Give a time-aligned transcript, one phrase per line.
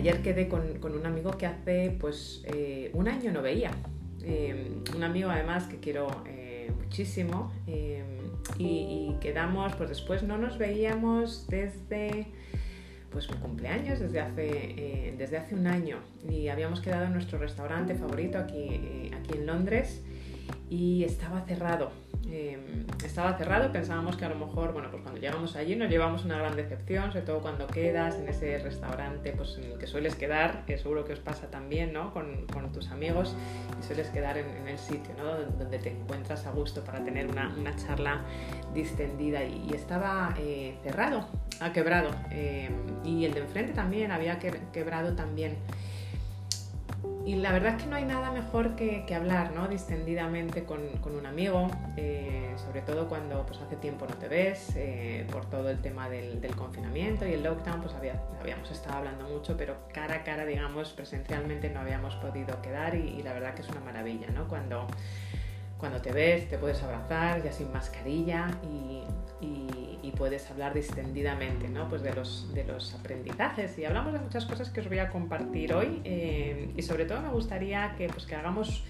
[0.00, 2.42] ayer quedé con, un amigo que hace pues
[2.92, 3.70] un año no veía.
[4.94, 6.08] un amigo además que quiero
[6.78, 7.52] muchísimo
[8.58, 12.26] y, quedamos, pues después no nos veíamos desde
[13.10, 15.98] pues mi cumpleaños desde hace, eh, desde hace un año
[16.28, 20.02] y habíamos quedado en nuestro restaurante favorito aquí, eh, aquí en Londres
[20.68, 21.90] y estaba cerrado.
[22.32, 26.24] Em, estaba cerrado, pensábamos que a lo mejor, bueno, pues cuando llegamos allí nos llevamos
[26.24, 30.14] una gran decepción, sobre todo cuando quedas en ese restaurante pues en el que sueles
[30.14, 32.12] quedar, que seguro que os pasa también, ¿no?
[32.12, 33.34] Con, tus amigos
[33.80, 35.34] y sueles quedar en, el sitio, ¿no?
[35.58, 38.20] Donde te encuentras a gusto para tener una, una charla
[38.72, 41.26] distendida y, estaba eh, cerrado,
[41.58, 42.72] ha quebrado em,
[43.04, 45.56] y el de enfrente también había quebrado también
[47.24, 49.68] y la verdad es que no hay nada mejor que, hablar ¿no?
[49.68, 55.26] distendidamente con, un amigo, eh, sobre todo cuando pues, hace tiempo no te ves, eh,
[55.30, 59.76] por todo el tema del, confinamiento y el lockdown, pues habíamos estado hablando mucho, pero
[59.92, 63.80] cara a cara, digamos, presencialmente no habíamos podido quedar y, la verdad que es una
[63.80, 64.48] maravilla, ¿no?
[64.48, 64.86] Cuando,
[65.78, 69.04] cuando te ves, te puedes abrazar ya sin mascarilla y,
[70.10, 71.88] puedes hablar distendidamente ¿no?
[71.88, 73.78] pues de, los, de los aprendizajes.
[73.78, 77.20] Y hablamos de muchas cosas que os voy a compartir hoy eh, y sobre todo
[77.20, 78.84] me gustaría que, pues, que hagamos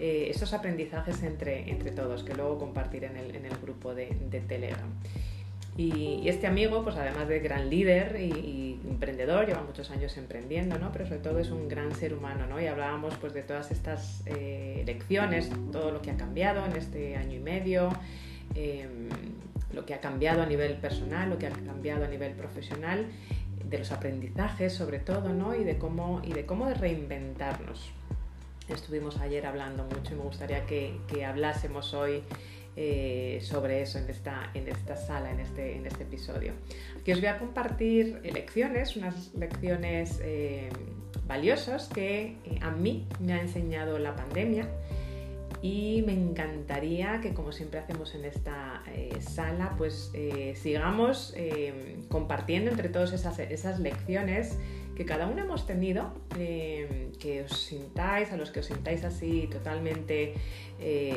[0.00, 4.06] eh, esos aprendizajes entre, entre todos, que luego compartiré en el, en el grupo de,
[4.48, 4.88] Telegram.
[5.76, 10.92] Y, este amigo, pues además de gran líder y, emprendedor, lleva muchos años emprendiendo, ¿no?
[10.92, 12.60] Pero sobre todo es un gran ser humano, ¿no?
[12.60, 17.16] Y hablábamos pues de todas estas eh, lecciones, todo lo que ha cambiado en este
[17.16, 17.90] año y medio,
[18.54, 19.08] em,
[19.72, 23.06] lo que ha cambiado a nivel personal, lo que ha cambiado a nivel profesional,
[23.64, 25.54] de los aprendizajes sobre todo, ¿no?
[25.54, 27.90] Y de cómo, y de cómo reinventarnos.
[28.68, 32.22] Estuvimos ayer hablando mucho y me gustaría que, hablásemos hoy
[32.76, 36.52] eh, sobre eso en esta, en esta sala, en este, en este episodio.
[37.00, 40.68] Aquí os voy a compartir lecciones, unas lecciones eh,
[41.26, 44.68] valiosas que eh, a mí me ha enseñado la pandemia
[45.62, 51.98] y me encantaría que como siempre hacemos en esta eh, sala pues eh, sigamos eh,
[52.08, 54.58] compartiendo entre todos esas, lecciones
[54.96, 60.34] que cada uno hemos tenido, que os sintáis, a los que os sintáis así totalmente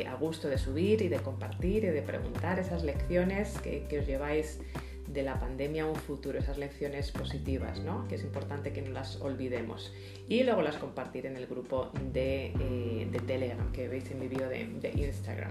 [0.08, 4.60] a gusto de subir y de compartir y de preguntar esas lecciones que os lleváis
[5.08, 8.06] de la pandemia a un futuro, esas lecciones positivas, ¿no?
[8.08, 9.92] que es importante que no las olvidemos.
[10.28, 14.48] Y luego las compartir en el grupo de, eh, Telegram que veis en mi vídeo
[14.48, 15.50] de, Instagram.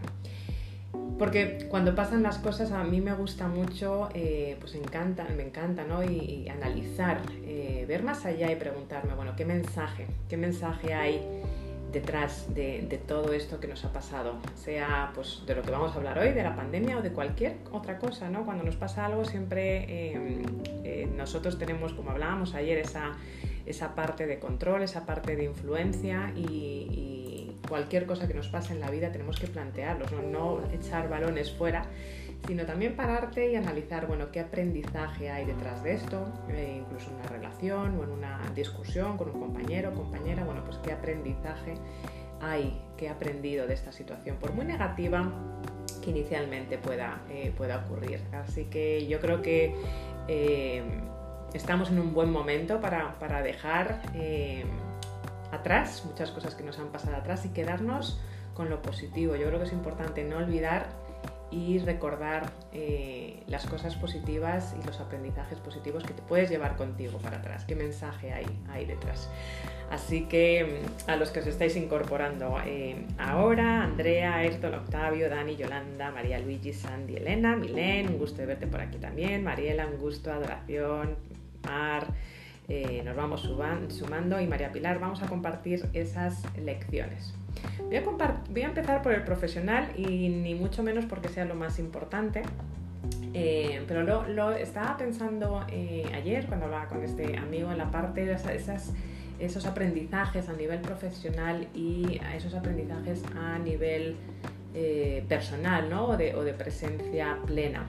[1.18, 5.84] Porque cuando pasan las cosas a mí me gusta mucho, eh, pues encanta, me encanta,
[5.84, 6.04] ¿no?
[6.04, 10.08] Y, analizar, eh, ver más allá y preguntarme, bueno, ¿qué mensaje?
[10.30, 11.22] ¿Qué mensaje hay
[11.91, 15.96] detrás de, todo esto que nos ha pasado, sea pues de lo que vamos a
[15.96, 18.46] hablar hoy, de la pandemia o de cualquier otra cosa, ¿no?
[18.46, 20.44] Cuando nos pasa algo siempre em,
[20.84, 23.13] eh, nosotros tenemos, como hablábamos ayer, esa,
[23.66, 27.22] esa parte de control, esa parte de influencia y,
[27.68, 31.52] cualquier cosa que nos pase en la vida tenemos que plantearlos, no, no echar balones
[31.52, 31.88] fuera
[32.48, 37.16] sino también pararte y analizar, bueno, qué aprendizaje hay detrás de esto, eh, incluso en
[37.16, 41.76] una relación o en una discusión con un compañero o compañera, bueno, pues qué aprendizaje
[42.42, 45.32] hay, qué he aprendido de esta situación, por muy negativa
[46.04, 48.22] que inicialmente pueda, eh, pueda ocurrir.
[48.32, 49.74] Así que yo creo que
[50.28, 50.84] eh,
[51.54, 54.02] estamos en un buen momento para, para dejar
[55.52, 58.20] atrás muchas cosas que nos han pasado atrás y quedarnos
[58.54, 59.36] con lo positivo.
[59.36, 61.05] Yo creo que es importante no olvidar
[61.52, 67.18] y recordar eh, las cosas positivas y los aprendizajes positivos que te puedes llevar contigo
[67.20, 69.30] para atrás, qué mensaje hay, hay detrás.
[69.92, 75.56] Así que mm, a los que os estáis incorporando eh, ahora, Andrea, Ayrton, Octavio, Dani,
[75.56, 79.98] Yolanda, María Luigi, Sandy, Elena, Milén, un gusto de verte por aquí también, Mariela, un
[79.98, 81.16] gusto, adoración,
[81.64, 82.08] Mar,
[82.68, 83.42] eh, nos vamos
[83.90, 87.34] sumando y María Pilar, vamos a compartir esas lecciones.
[87.86, 92.42] Voy a, empezar por el profesional y ni mucho menos porque sea lo más importante.
[93.34, 98.26] Eh, pero lo, estaba pensando eh, ayer cuando hablaba con este amigo en la parte
[98.26, 98.94] de esas,
[99.40, 104.16] esos aprendizajes a nivel profesional y esos aprendizajes a nivel
[104.74, 106.08] eh, personal ¿no?
[106.08, 107.85] o, de, o de presencia plena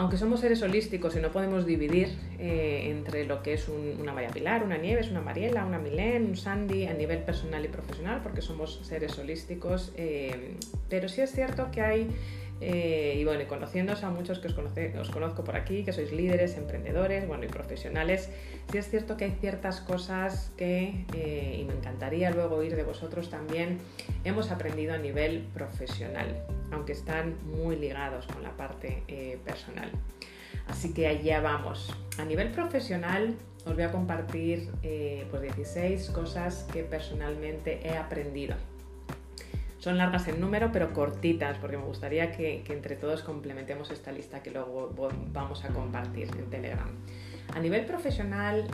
[0.00, 2.08] aunque somos seres holísticos y no podemos dividir
[2.38, 6.38] eh, entre lo que es una María Pilar, una Nieves, una Mariela, una Milén, un
[6.38, 10.54] Sandy a nivel personal y profesional, porque somos seres holísticos, eh,
[10.88, 12.08] pero sí es cierto que hay
[12.60, 17.26] eh, y bueno, conociéndoos a muchos que os, conozco por aquí, que sois líderes, emprendedores,
[17.26, 18.28] bueno, y profesionales,
[18.70, 22.82] sí es cierto que hay ciertas cosas que, eh, y me encantaría luego oír de
[22.82, 23.78] vosotros también,
[24.24, 29.90] hemos aprendido a nivel profesional, aunque están muy ligados con la parte eh, personal.
[30.66, 31.94] Así que allá vamos.
[32.18, 34.70] A nivel profesional os voy a compartir
[35.30, 38.54] pues 16 cosas que personalmente he aprendido.
[39.80, 44.42] Son largas en número, pero cortitas, porque me gustaría que, entre todos complementemos esta lista
[44.42, 44.94] que luego
[45.32, 46.88] vamos a compartir en Telegram.
[47.54, 48.66] A nivel profesional,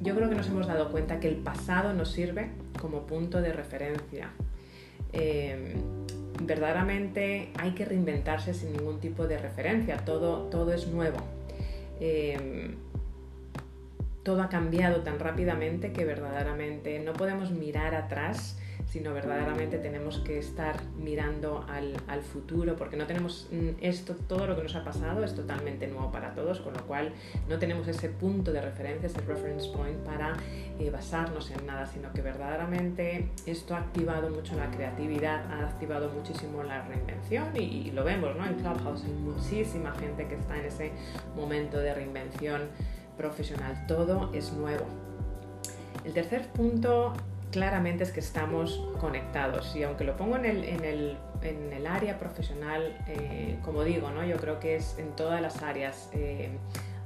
[0.00, 2.50] yo creo que nos hemos dado cuenta que el pasado nos sirve
[2.80, 4.30] como punto de referencia.
[5.12, 5.74] Em,
[6.42, 11.18] verdaderamente hay que reinventarse sin ningún tipo de referencia, todo, todo es nuevo.
[12.00, 12.74] Em,
[14.24, 20.38] todo ha cambiado tan rápidamente que verdaderamente no podemos mirar atrás sino verdaderamente tenemos que
[20.38, 25.22] estar mirando al, futuro, porque no tenemos mm, esto, todo lo que nos ha pasado
[25.22, 27.12] es totalmente nuevo para todos, con lo cual
[27.48, 30.36] no tenemos ese punto de referencia, ese reference point para
[30.78, 36.10] eh, basarnos en nada, sino que verdaderamente esto ha activado mucho la creatividad, ha activado
[36.10, 38.46] muchísimo la reinvención y, lo vemos, ¿no?
[38.46, 40.92] En Clubhouse hay muchísima gente que está en ese
[41.34, 42.62] momento de reinvención
[43.16, 44.84] profesional, todo es nuevo.
[46.04, 47.14] El tercer punto
[47.56, 53.82] claramente es que estamos conectados y aunque lo pongo en el, área profesional, eh, como
[53.82, 54.22] digo, ¿no?
[54.26, 56.10] yo creo que es en todas las áreas.
[56.12, 56.50] Eh,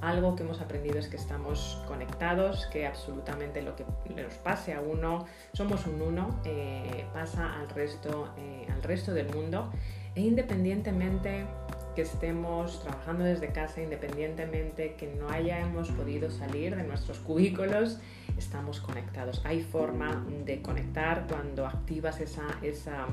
[0.01, 3.85] algo que hemos aprendido es que estamos conectados, que absolutamente lo que
[4.17, 8.31] nos pase a uno, somos un uno, eh, pasa al resto,
[8.75, 9.71] al resto del mundo
[10.17, 11.45] e independientemente
[11.95, 17.99] que estemos trabajando desde casa, independientemente que no hayamos podido salir de nuestros cubículos,
[18.41, 19.43] estamos conectados.
[19.45, 23.07] Hay forma de conectar cuando activas esa, esa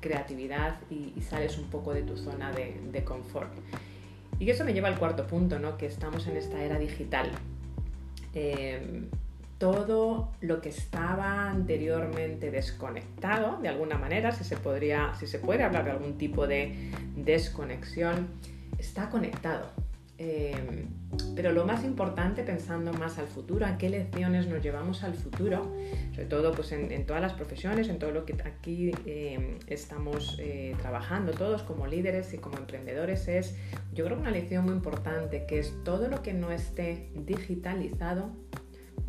[0.00, 3.50] creatividad y, sales un poco de tu zona de, confort.
[4.38, 5.76] Y eso me lleva al cuarto punto, ¿no?
[5.76, 7.30] que estamos en esta era digital.
[8.34, 9.08] Em,
[9.58, 15.62] todo lo que estaba anteriormente desconectado, de alguna manera, si se, podría, si se puede
[15.62, 18.28] hablar de algún tipo de desconexión,
[18.78, 19.70] está conectado.
[20.16, 20.88] Em,
[21.34, 25.72] pero lo más importante, pensando más al futuro, a qué lecciones nos llevamos al futuro,
[26.12, 30.76] sobre todo pues en, todas las profesiones, en todo lo que aquí em, estamos eh,
[30.80, 33.56] trabajando todos como líderes y como emprendedores, es
[33.92, 38.30] yo creo que una lección muy importante, que es todo lo que no esté digitalizado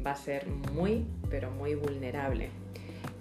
[0.06, 2.65] va a ser muy, pero muy vulnerable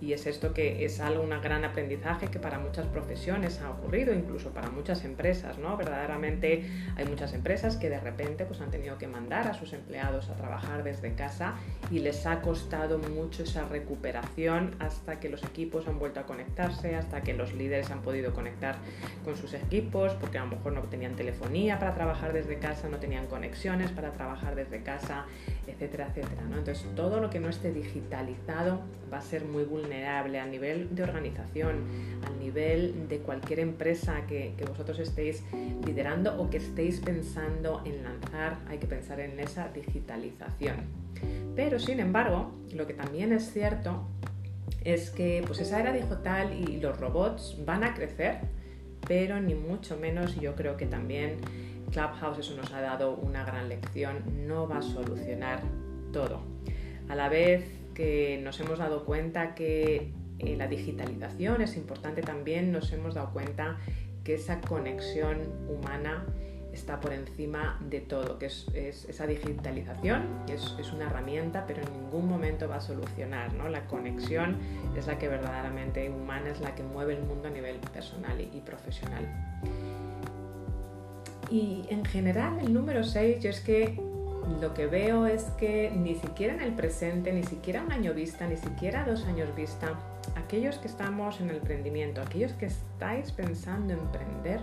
[0.04, 4.12] y es esto que es algo, un gran aprendizaje que para muchas profesiones ha ocurrido,
[4.12, 5.78] incluso para muchas empresas, ¿no?
[5.78, 6.66] Verdaderamente
[6.96, 10.36] hay muchas empresas que de repente pues, han tenido que mandar a sus empleados a
[10.36, 11.54] trabajar desde casa
[11.90, 16.96] y les ha costado mucho esa recuperación hasta que los equipos han vuelto a conectarse,
[16.96, 18.76] hasta que los líderes han podido conectar
[19.24, 22.98] con sus equipos, porque a lo mejor no tenían telefonía para trabajar desde casa, no
[22.98, 25.24] tenían conexiones para trabajar desde casa,
[25.66, 26.42] etcétera, etcétera.
[26.48, 26.58] ¿no?
[26.58, 28.80] Entonces todo lo que no esté digitalizado
[29.12, 31.84] va a ser muy vulnerable a nivel de organización,
[32.26, 35.44] a nivel de cualquier empresa que, vosotros estéis
[35.86, 40.76] liderando o que estéis pensando en lanzar, hay que pensar en esa digitalización.
[41.54, 44.04] Pero sin embargo, lo que también es cierto
[44.82, 48.38] es que pues esa era digital y los robots van a crecer,
[49.06, 51.36] pero ni mucho menos yo creo que también
[51.94, 55.60] Clubhouse eso nos ha dado una gran lección, no va a solucionar
[56.12, 56.40] todo.
[57.08, 57.64] A la vez
[57.94, 60.10] que nos hemos dado cuenta que
[60.40, 63.76] eh, la digitalización es importante también, nos hemos dado cuenta
[64.24, 65.38] que esa conexión
[65.68, 66.26] humana
[66.72, 71.92] está por encima de todo, que es, esa digitalización es, es, una herramienta, pero en
[71.92, 73.54] ningún momento va a solucionar.
[73.54, 73.68] ¿no?
[73.68, 74.58] La conexión
[74.96, 78.50] es la que verdaderamente humana, es la que mueve el mundo a nivel personal y,
[78.52, 79.28] y profesional.
[81.50, 83.98] Y en general, el número 6, yo es que
[84.60, 88.46] lo que veo es que ni siquiera en el presente, ni siquiera un año vista,
[88.46, 89.98] ni siquiera dos años vista,
[90.36, 94.60] aquellos que estamos en el emprendimiento, aquellos que estáis pensando en emprender,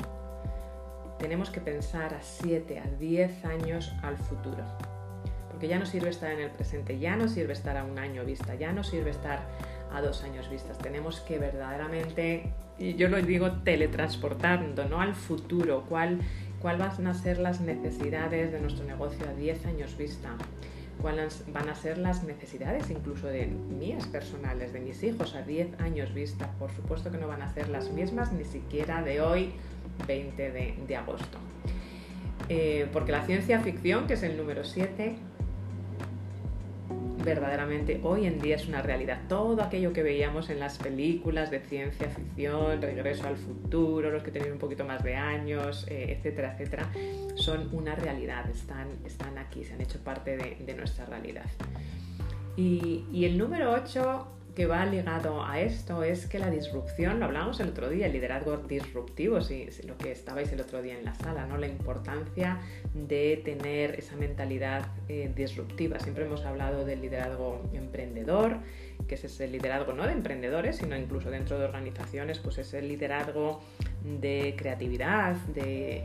[1.20, 4.64] tenemos que pensar a 7, a 10 años al futuro.
[5.50, 8.26] Porque ya no sirve estar en el presente, ya no sirve estar a un año
[8.26, 9.42] vista, ya no sirve estar
[9.94, 10.78] a dos años vistas.
[10.78, 15.02] Tenemos que verdaderamente, y yo lo digo, teletransportando, ¿no?
[15.02, 16.20] Al futuro, cuál
[16.62, 20.30] cuáles van a ser las necesidades de nuestro negocio a 10 años vista,
[21.02, 25.80] cuáles van a ser las necesidades incluso de mías personales, de mis hijos a 10
[25.82, 26.52] años vista.
[26.60, 29.54] Por supuesto que no van a ser las mismas ni siquiera de hoy,
[30.08, 30.52] 20
[30.88, 31.38] de, agosto.
[32.50, 35.16] Eh, porque la ciencia ficción, que es el número 7,
[37.24, 39.22] verdaderamente hoy en día es una realidad.
[39.28, 44.32] Todo aquello que veíamos en las películas de ciencia ficción, Regreso al futuro, los que
[44.32, 46.90] tienen un poquito más de años, eh, etcétera, etcétera,
[47.36, 51.46] son una realidad, están, están aquí, se han hecho parte de, nuestra realidad.
[52.56, 57.60] Y, el número 8 que va ligado a esto es que la disrupción, lo hablábamos
[57.62, 61.16] el otro día, el liderazgo disruptivo, si, lo que estabais el otro día en la
[61.16, 61.58] sala, ¿no?
[61.58, 62.60] la importancia
[62.94, 66.00] de tener esa mentalidad eh, disruptiva.
[66.00, 68.58] Siempre hemos hablado del liderazgo emprendedor,
[69.08, 72.90] que es ese liderazgo no de emprendedores, sino incluso dentro de organizaciones, pues es el
[72.90, 73.62] liderazgo
[74.04, 76.04] de creatividad, de,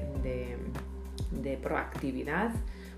[1.62, 2.50] proactividad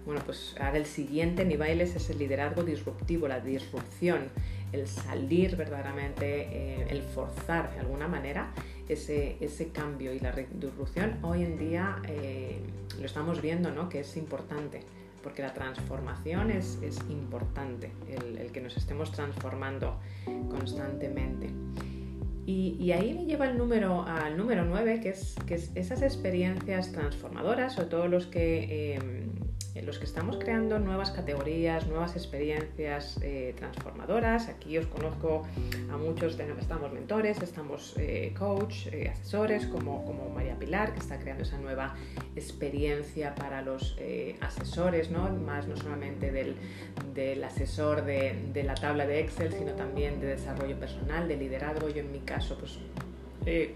[0.09, 4.31] bueno, pues ahora el siguiente nivel es ese liderazgo disruptivo, la disrupción,
[4.73, 8.53] el salir verdaderamente, eh, el forzar de alguna manera
[8.89, 12.59] ese, ese, cambio y la disrupción hoy en día eh,
[12.99, 13.89] lo estamos viendo, ¿no?
[13.89, 14.81] Que es importante
[15.23, 19.99] porque la transformación es, es importante, el, que nos estemos transformando
[20.49, 21.51] constantemente.
[22.47, 26.93] Y, ahí me lleva el número, al número 9, que es, que es esas experiencias
[26.93, 28.99] transformadoras, o todos los que eh,
[29.83, 34.49] los que estamos creando nuevas categorías, nuevas experiencias eh, transformadoras.
[34.49, 35.47] Aquí os conozco
[35.93, 41.01] a muchos, de, estamos mentores, estamos eh, coach, eh, asesores, como, como María Pilar, que
[41.01, 41.95] está creando esa nueva
[42.35, 43.97] experiencia para los
[44.41, 45.29] asesores, ¿no?
[45.31, 46.57] más no solamente del,
[47.15, 51.89] del asesor de, de, la tabla de Excel, sino también de desarrollo personal, de liderazgo.
[51.89, 52.79] Yo en mi caso, pues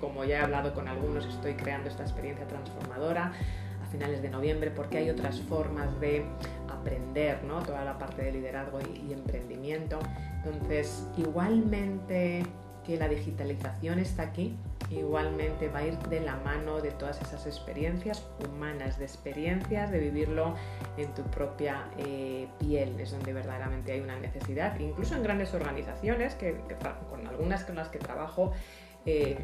[0.01, 3.33] como ya he hablado con algunos, estoy creando esta experiencia transformadora
[3.93, 6.25] finales de noviembre porque hay otras formas de
[6.69, 7.63] aprender ¿no?
[7.63, 10.01] toda la parte de liderazgo y, emprendimiento.
[10.45, 12.43] Entonces, igualmente
[12.85, 14.57] que la digitalización está aquí,
[14.91, 20.01] igualmente va a ir de la mano de todas esas experiencias humanas, de experiencias de
[20.01, 20.57] vivirlo
[20.97, 26.35] en tu propia eh, piel, es donde verdaderamente hay una necesidad, incluso en grandes organizaciones,
[26.35, 26.57] que,
[27.09, 28.51] con algunas con las que trabajo,
[29.07, 29.37] eh,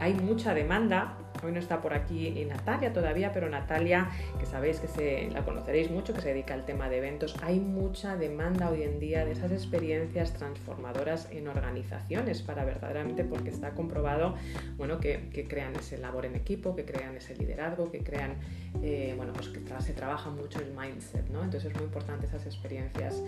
[0.00, 1.18] hay mucha demanda.
[1.44, 5.90] Hoy no está por aquí Natalia todavía, pero Natalia, que sabéis que se, la conoceréis
[5.90, 9.32] mucho, que se dedica al tema de eventos, hay mucha demanda hoy en día de
[9.32, 14.34] esas experiencias transformadoras en organizaciones para verdaderamente, porque está comprobado
[14.76, 18.36] bueno, que, crean ese labor en equipo, que crean ese liderazgo, que crean,
[18.82, 21.44] eh, bueno, pues que se trabaja mucho el mindset, ¿no?
[21.44, 23.22] Entonces es muy importante esas experiencias.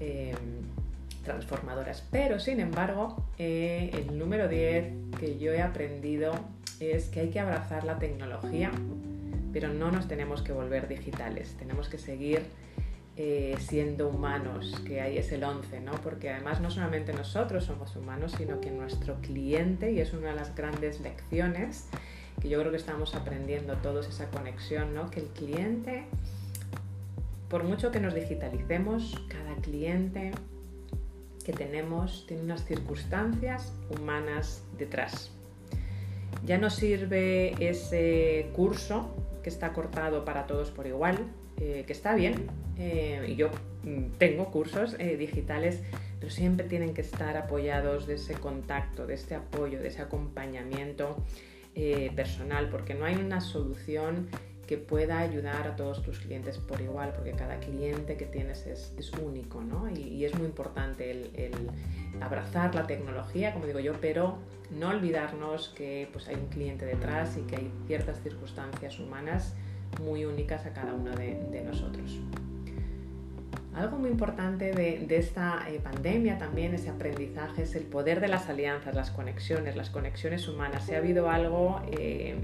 [0.00, 0.34] Eh,
[1.24, 2.06] transformadoras.
[2.10, 6.32] Pero sin embargo, eh, el número 10 que yo he aprendido
[6.80, 8.70] es que hay que abrazar la tecnología,
[9.52, 12.42] pero no nos tenemos que volver digitales, tenemos que seguir
[13.16, 15.92] eh, siendo humanos, que ahí es el 11, ¿no?
[15.92, 20.34] Porque además no solamente nosotros somos humanos, sino que nuestro cliente, y es una de
[20.34, 21.88] las grandes lecciones
[22.40, 25.10] que yo creo que estamos aprendiendo todos esa conexión, ¿no?
[25.10, 26.06] Que el cliente,
[27.48, 30.32] por mucho que nos digitalicemos, cada cliente
[31.44, 35.30] que tenemos tiene unas circunstancias humanas detrás.
[36.44, 41.18] Ya no sirve ese curso que está cortado para todos por igual,
[41.60, 42.46] eh, que está bien,
[42.78, 43.50] eh, y yo
[43.84, 45.80] mm, tengo cursos eh, digitales,
[46.18, 51.22] pero siempre tienen que estar apoyados de ese contacto, de este apoyo, de ese acompañamiento
[52.14, 54.28] personal, porque no hay una solución
[54.66, 59.12] que pueda ayudar a todos tus clientes por igual, porque cada cliente que tienes es,
[59.22, 59.88] único, ¿no?
[59.90, 61.52] Y, es muy importante el,
[62.20, 64.38] abrazar la tecnología, como digo yo, pero
[64.70, 69.54] no olvidarnos que pues, hay un cliente detrás y que hay ciertas circunstancias humanas
[70.00, 72.18] muy únicas a cada uno de, nosotros.
[73.74, 78.48] Algo muy importante de, esta eh, pandemia también, ese aprendizaje, es el poder de las
[78.48, 80.86] alianzas, las conexiones, las conexiones humanas.
[80.86, 82.36] Si ha habido algo eh,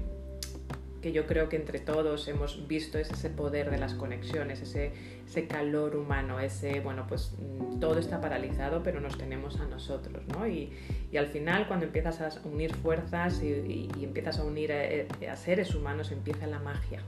[1.01, 4.91] que yo creo que entre todos hemos visto es ese poder de las conexiones, ese,
[5.27, 10.23] ese calor humano, ese, bueno, pues mm, todo está paralizado, pero nos tenemos a nosotros,
[10.27, 10.47] ¿no?
[10.47, 10.71] Y,
[11.11, 15.73] y al final, cuando empiezas a unir fuerzas y, y, empiezas a unir a, seres
[15.73, 17.01] humanos, empieza la magia.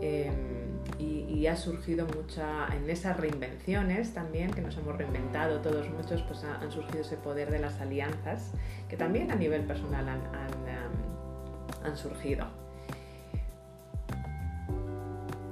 [0.00, 6.22] Em, y, ha surgido mucha, en esas reinvenciones también, que nos hemos reinventado todos muchos,
[6.22, 8.52] pues han surgido ese poder de las alianzas,
[8.88, 12.46] que también a nivel personal han, han, em, han surgido.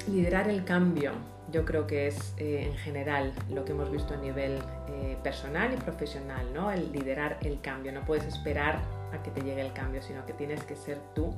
[0.09, 1.13] Liderar el cambio,
[1.53, 5.73] yo creo que es eh, en general lo que hemos visto a nivel eh, personal
[5.75, 6.71] y profesional, ¿no?
[6.71, 7.93] El liderar el cambio.
[7.93, 8.81] No puedes esperar
[9.13, 11.35] a que te llegue el cambio, sino que tienes que ser tú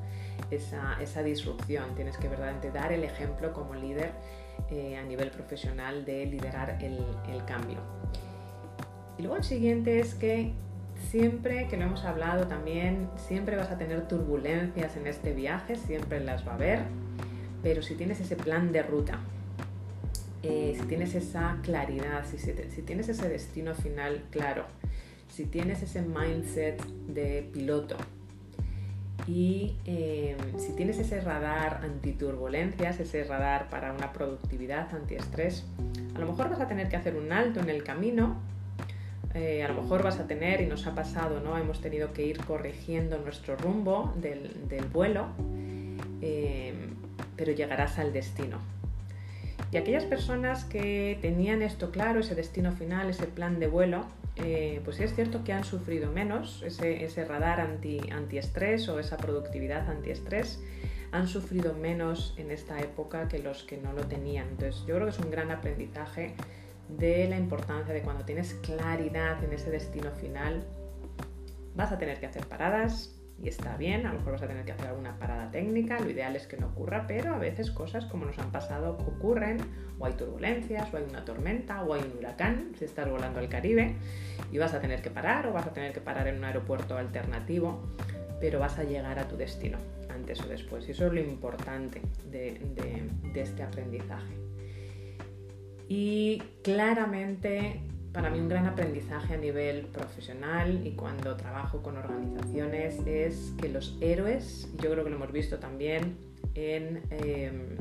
[0.52, 1.96] esa, disrupción.
[1.96, 4.12] Tienes que verdaderamente dar el ejemplo como líder
[4.70, 7.78] eh, a nivel profesional de liderar el, el cambio.
[9.18, 10.52] Y luego el siguiente es que
[11.10, 16.20] siempre que lo hemos hablado también, siempre vas a tener turbulencias en este viaje, siempre
[16.20, 16.80] las va a haber
[17.62, 19.20] pero si tienes ese plan de ruta,
[20.42, 24.64] eh, si tienes esa claridad, si, tienes ese destino final claro,
[25.28, 27.96] si tienes ese mindset de piloto
[29.26, 35.66] y eh, si tienes ese radar antiturbulencias, ese radar para una productividad antiestrés,
[36.14, 38.36] a lo mejor vas a tener que hacer un alto en el camino
[39.34, 41.56] eh, a lo mejor vas a tener, y nos ha pasado, ¿no?
[41.56, 44.50] Hemos tenido que ir corrigiendo nuestro rumbo del,
[44.92, 45.28] vuelo,
[47.40, 48.58] pero llegarás al destino.
[49.72, 54.04] Y aquellas personas que tenían esto claro, ese destino final, ese plan de vuelo,
[54.36, 57.98] eh, pues es cierto que han sufrido menos, ese, radar anti,
[58.90, 60.62] o esa productividad antiestrés,
[61.12, 64.46] han sufrido menos en esta época que los que no lo tenían.
[64.50, 66.34] Entonces yo creo que es un gran aprendizaje
[66.90, 70.62] de la importancia de cuando tienes claridad en ese destino final,
[71.74, 74.64] vas a tener que hacer paradas, y está bien, a lo mejor vas a tener
[74.64, 78.04] que hacer alguna parada técnica, lo ideal es que no ocurra, pero a veces cosas
[78.04, 79.58] como nos han pasado ocurren,
[79.98, 83.48] o hay turbulencias, o hay una tormenta, o hay un huracán, si estás volando al
[83.48, 83.94] Caribe,
[84.52, 86.98] y vas a tener que parar, o vas a tener que parar en un aeropuerto
[86.98, 87.82] alternativo,
[88.40, 89.78] pero vas a llegar a tu destino,
[90.10, 92.60] antes o después, y eso es lo importante de,
[93.32, 94.34] de este aprendizaje.
[95.88, 97.80] Y claramente
[98.12, 103.68] para mí un gran aprendizaje a nivel profesional y cuando trabajo con organizaciones es que
[103.68, 106.16] los héroes, yo creo que lo hemos visto también
[106.54, 107.76] en, em,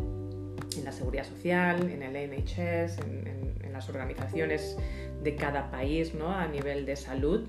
[0.77, 3.39] en la seguridad social, en el NHS, en,
[3.74, 4.77] las organizaciones
[5.24, 6.33] de cada país ¿no?
[6.33, 7.48] a nivel de salud,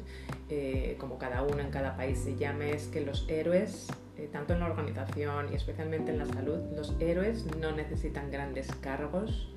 [0.48, 4.52] eh, como cada uno en cada país se llame, es que los héroes, eh, tanto
[4.52, 9.52] en la organización y especialmente en la salud, los héroes no necesitan grandes cargos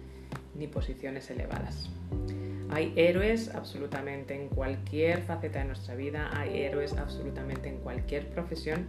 [0.55, 1.91] ni posiciones elevadas.
[2.69, 8.87] Hay héroes absolutamente en cualquier faceta de nuestra vida, hay héroes absolutamente en cualquier profesión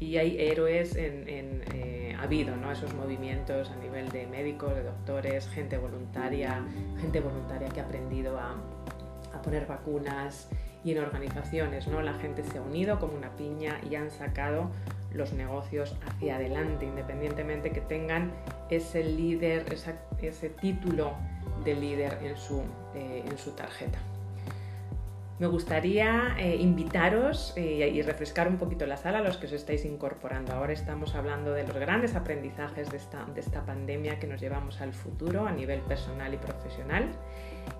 [0.00, 2.70] y hay héroes en, eh, habido, ¿no?
[2.70, 6.64] Esos movimientos a nivel de médicos, de doctores, gente voluntaria,
[7.00, 8.54] gente voluntaria que ha aprendido a,
[9.32, 10.48] a poner vacunas
[10.84, 12.00] y en organizaciones, ¿no?
[12.02, 14.70] La gente se ha unido como una piña y han sacado
[15.12, 18.32] los negocios hacia adelante, independientemente que tengan
[18.70, 19.64] ese líder,
[20.20, 21.14] ese título
[21.64, 22.62] de líder en su,
[22.94, 23.98] eh, en su tarjeta.
[25.38, 29.52] Me gustaría eh, invitaros eh, y refrescar un poquito la sala a los que os
[29.52, 30.52] estáis incorporando.
[30.52, 34.80] Ahora estamos hablando de los grandes aprendizajes de esta, de esta pandemia que nos llevamos
[34.80, 37.10] al futuro a nivel personal y profesional.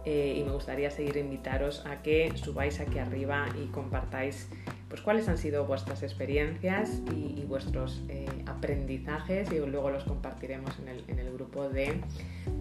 [0.05, 4.49] Y me gustaría seguir invitaros a que subáis aquí arriba y compartáis
[4.89, 8.03] pues, cuáles han sido vuestras experiencias y, vuestros
[8.47, 12.01] aprendizajes y luego los compartiremos en el, en el grupo de,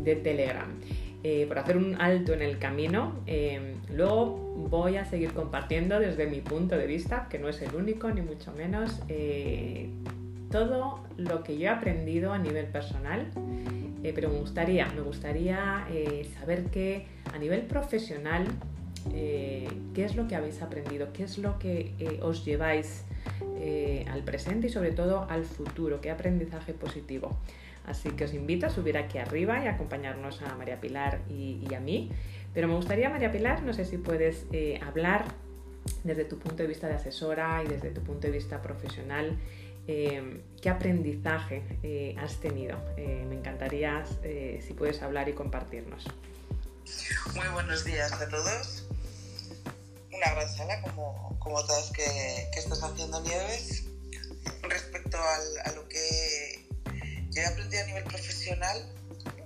[0.04, 0.70] de Telegram.
[1.24, 3.14] Eh, por hacer un alto en el camino.
[3.26, 4.38] Eh, luego
[4.70, 8.22] voy a seguir compartiendo desde mi punto de vista, que no es el único ni
[8.22, 9.90] mucho menos, eh,
[10.52, 13.26] todo lo que yo he aprendido a nivel personal.
[14.02, 15.88] Pero me gustaría, me gustaría
[16.40, 18.46] saber que a nivel profesional,
[19.12, 23.04] qué es lo que habéis aprendido, qué es lo que os lleváis
[24.12, 27.38] al presente y sobre todo al futuro, qué aprendizaje positivo.
[27.88, 31.80] Así que os invito a subir aquí arriba y acompañarnos a María Pilar y, a
[31.80, 32.12] mí.
[32.54, 35.24] Pero me gustaría, María Pilar, no sé si puedes eh, hablar
[36.04, 39.38] desde tu punto de vista de asesora y desde tu punto de vista profesional,
[39.88, 42.78] eh, ¿qué aprendizaje eh, has tenido?
[42.98, 44.04] me encantaría
[44.66, 46.06] si puedes hablar y compartirnos.
[47.36, 48.88] Muy buenos días a todos.
[50.12, 53.84] Una gran sala como, como todas que, estás haciendo, Nieves.
[54.64, 56.66] Respecto a lo que
[57.32, 58.84] yo he aprendido a nivel profesional,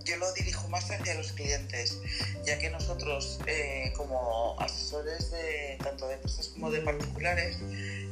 [0.06, 2.00] yo lo dirijo más hacia los clientes,
[2.46, 7.58] ya que nosotros eh, como asesores de tanto de empresas como de particulares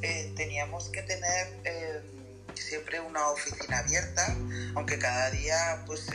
[0.02, 2.02] eh, teníamos que tener eh,
[2.56, 4.36] siempre una oficina abierta,
[4.76, 6.08] aunque cada día pues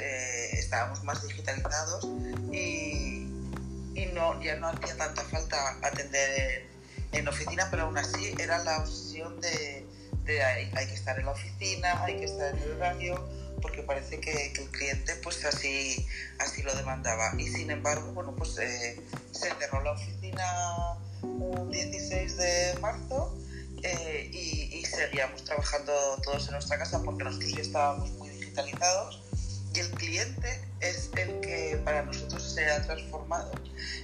[0.53, 2.09] estábamos más digitalizados
[2.53, 3.29] y,
[3.95, 6.67] y, no, ya no hacía tanta falta atender
[7.13, 9.87] en, oficina, pero aún así era la opción de,
[10.43, 13.29] hay que estar en la oficina, hay que estar en el horario
[13.63, 16.07] porque parece que, el cliente pues así,
[16.39, 17.33] así lo demandaba.
[17.39, 19.01] Y sin embargo, bueno, pues eh,
[19.33, 20.45] se cerró la oficina
[21.23, 23.35] un 16 de marzo
[23.85, 25.93] eh, y, y, seguíamos trabajando
[26.23, 29.23] todos en nuestra casa porque nosotros ya estábamos muy digitalizados
[29.75, 33.53] y el cliente es el que para nosotros se ha transformado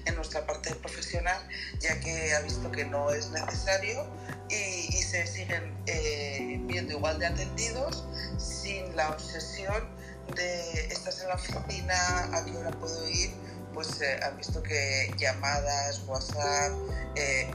[0.04, 1.40] en nuestra parte profesional,
[1.78, 4.06] ya que ha visto que no es necesario
[4.48, 8.04] y, se siguen eh, viendo igual de atendidos
[8.38, 9.88] sin la obsesión
[10.34, 13.30] de estás en la oficina, a qué hora puedo ir,
[13.72, 16.72] pues eh, han visto que llamadas, WhatsApp,
[17.16, 17.50] eh,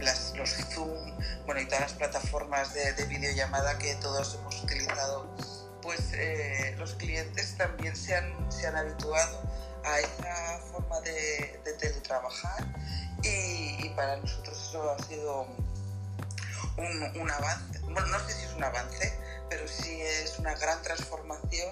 [0.00, 5.28] los Zoom, bueno, y todas las plataformas de, de videollamada que todos hemos utilizado
[5.82, 9.42] pues eh, los clientes también se han, se han habituado
[9.84, 12.66] a esa forma de, teletrabajar
[13.22, 15.46] y, para nosotros eso ha sido
[16.76, 19.12] un, avance, bueno, no sé si es un avance,
[19.48, 21.68] pero sí es una gran transformación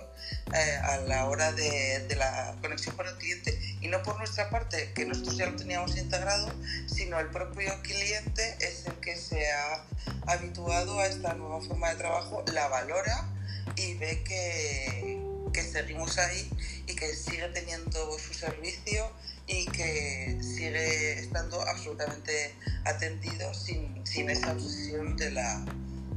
[0.55, 3.59] eh, a la hora de, la conexión con el cliente.
[3.81, 6.53] Y no por nuestra parte, que nosotros ya lo teníamos integrado,
[6.87, 9.85] sino el propio cliente es el que se ha
[10.27, 13.29] habituado a esta nueva forma de trabajo, la valora
[13.77, 15.21] y ve que,
[15.53, 16.51] que seguimos ahí
[16.87, 19.11] y que sigue teniendo su servicio
[19.49, 25.65] y que sigue estando absolutamente atendido sin, sin esa obsesión de la,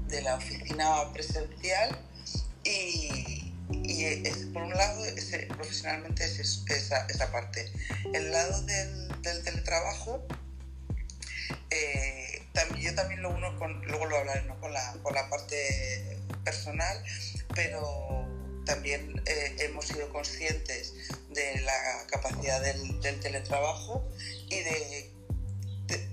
[0.08, 1.98] de la oficina presencial
[2.66, 5.04] y, y por un lado,
[5.56, 7.72] profesionalmente es esa, esa, parte.
[8.14, 10.28] El lado del, del teletrabajo,
[11.70, 16.20] eh, también, yo también lo uno con, luego lo hablaré con, la, con la parte
[16.44, 17.02] personal,
[17.56, 18.28] pero
[18.66, 20.94] también eh, hemos sido conscientes
[21.30, 24.08] de la capacidad del, teletrabajo
[24.50, 25.12] y de,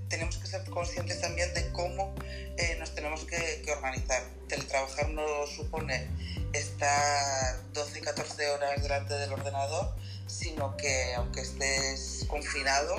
[0.08, 2.14] tenemos que ser conscientes también de cómo
[2.56, 4.22] eh, nos tenemos que, organizar.
[4.48, 6.08] Teletrabajar no supone
[6.52, 9.94] estar 12 y 14 horas delante del ordenador,
[10.26, 12.96] sino que aunque estés confinado,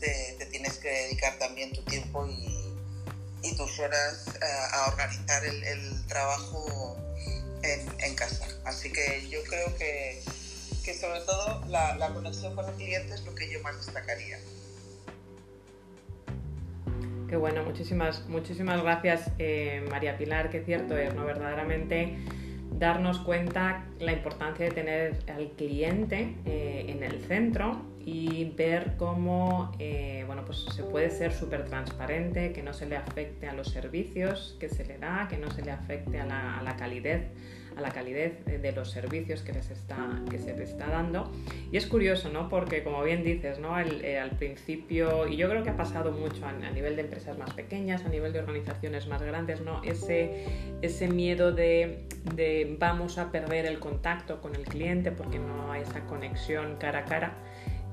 [0.00, 2.56] te, tienes que dedicar también tu tiempo y,
[3.56, 6.96] tus horas eh, a, organizar el, trabajo
[7.74, 8.46] en, casa.
[8.64, 10.20] Así que yo creo que,
[10.94, 14.38] sobre todo la, conexión con el cliente es lo que yo más destacaría.
[17.28, 21.26] Qué bueno, muchísimas, muchísimas gracias eh, María Pilar, que cierto es, ¿no?
[21.26, 22.16] Verdaderamente
[22.78, 29.72] darnos cuenta la importancia de tener al cliente eh, en el centro y ver cómo
[29.78, 33.68] eh, bueno, pues se puede ser súper transparente, que no se le afecte a los
[33.68, 37.24] servicios que se le da, que no se le afecte a la, a la calidez
[37.78, 41.30] a la calidez de los servicios que, les está, que se les está dando.
[41.72, 42.48] Y es curioso, ¿no?
[42.48, 43.78] Porque como bien dices, ¿no?
[43.78, 47.52] Eh, al principio, y yo creo que ha pasado mucho a, nivel de empresas más
[47.54, 49.82] pequeñas, a nivel de organizaciones más grandes, ¿no?
[49.82, 50.44] Ese,
[50.82, 52.06] ese miedo de,
[52.78, 57.04] vamos a perder el contacto con el cliente porque no hay esa conexión cara a
[57.04, 57.32] cara.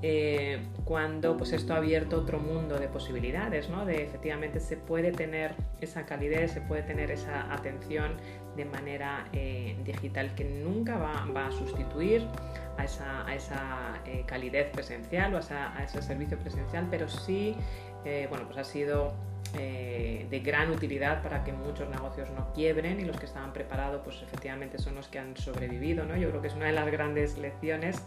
[0.01, 3.85] Eh, cuando pues esto ha abierto otro mundo de posibilidades, ¿no?
[3.85, 8.11] De efectivamente se puede tener esa calidez, se puede tener esa atención
[8.55, 12.27] de manera eh, digital que nunca va, a sustituir
[12.77, 17.55] a esa, a esa eh, calidez presencial o a, ese servicio presencial, pero sí,
[18.29, 19.13] bueno, pues ha sido
[19.53, 24.21] de gran utilidad para que muchos negocios no quiebren y los que estaban preparados pues
[24.21, 26.15] efectivamente son los que han sobrevivido, ¿no?
[26.15, 28.03] Yo creo que es una de las grandes lecciones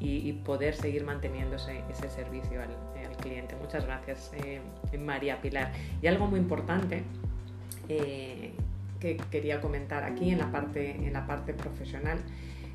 [0.00, 3.54] y, poder seguir manteniendo ese, servicio al, cliente.
[3.56, 4.60] Muchas gracias, eh,
[4.98, 5.72] María Pilar.
[6.00, 7.02] Y algo muy importante
[7.88, 8.49] eh,
[9.00, 12.18] que quería comentar aquí en la, parte, en la parte profesional,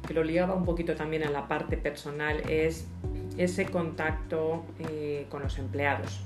[0.08, 2.88] que lo ligaba un poquito también en la parte personal, es
[3.38, 6.22] ese contacto eh, con los empleados.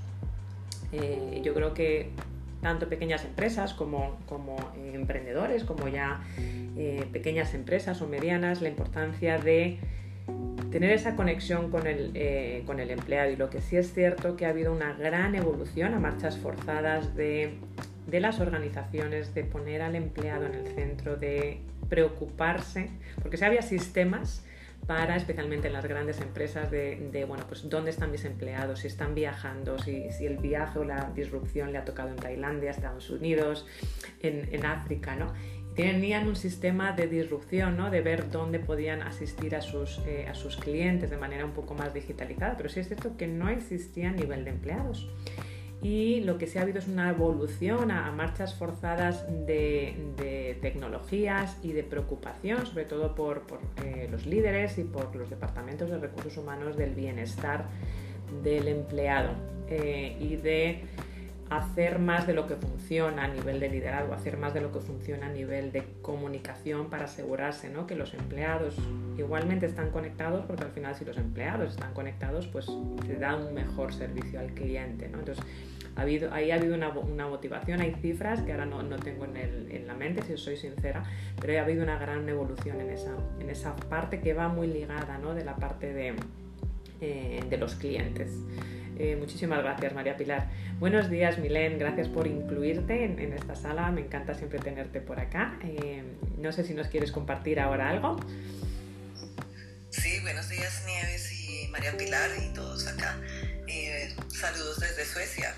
[1.43, 2.12] yo creo que
[2.62, 4.57] tanto pequeñas empresas como, como
[4.93, 6.21] emprendedores, como ya
[6.77, 9.79] eh, pequeñas empresas o medianas, la importancia de
[10.71, 13.31] tener esa conexión con el, eh, con el empleado.
[13.31, 17.15] Y lo que sí es cierto que ha habido una gran evolución a marchas forzadas
[17.15, 17.57] de,
[18.07, 22.89] de las organizaciones, de poner al empleado en el centro, de preocuparse,
[23.21, 24.43] porque si había sistemas
[24.88, 29.13] para, especialmente en las grandes empresas, de, bueno, pues dónde están mis empleados, si están
[29.13, 33.67] viajando, si, si, el viaje o la disrupción le ha tocado en Tailandia, Estados Unidos,
[34.21, 35.33] en, en África, ¿no?
[35.75, 37.89] tenían un sistema de disrupción, ¿no?
[37.89, 41.73] de ver dónde podían asistir a sus, eh, a sus clientes de manera un poco
[41.73, 45.07] más digitalizada, pero sí es cierto que no existía a nivel de empleados.
[45.81, 51.71] Y lo que sí ha habido es una evolución a, marchas forzadas de, tecnologías y
[51.71, 53.43] de preocupación, sobre todo por,
[53.85, 57.65] eh, los líderes y por los departamentos de recursos humanos del bienestar
[58.43, 59.31] del empleado
[59.69, 60.83] eh, y de
[61.49, 64.79] hacer más de lo que funciona a nivel de liderazgo, hacer más de lo que
[64.79, 67.87] funciona a nivel de comunicación para asegurarse ¿no?
[67.87, 68.75] que los empleados
[69.17, 72.67] igualmente están conectados, porque al final si los empleados están conectados, pues
[73.05, 75.05] se da un mejor servicio al cliente.
[75.05, 75.39] Entonces,
[75.99, 79.35] ha habido, ahí ha habido una, motivación, hay cifras que ahora no, no tengo en,
[79.35, 81.03] el, la mente, si soy sincera,
[81.41, 85.17] pero ha habido una gran evolución en esa, en esa parte que va muy ligada
[85.17, 85.35] ¿no?
[85.35, 86.13] de la parte de,
[87.01, 88.31] eh, de los clientes.
[88.97, 90.47] Eh, muchísimas gracias, María Pilar.
[90.79, 91.77] Buenos días, Milén.
[91.77, 93.91] Gracias por incluirte en, esta sala.
[93.91, 95.59] Me encanta siempre tenerte por acá.
[95.65, 96.01] Eh,
[96.38, 98.17] no sé si nos quieres compartir ahora algo.
[99.89, 103.17] Sí, buenos días, Nieves y María Pilar y todos acá.
[104.29, 105.53] Saludos desde Suecia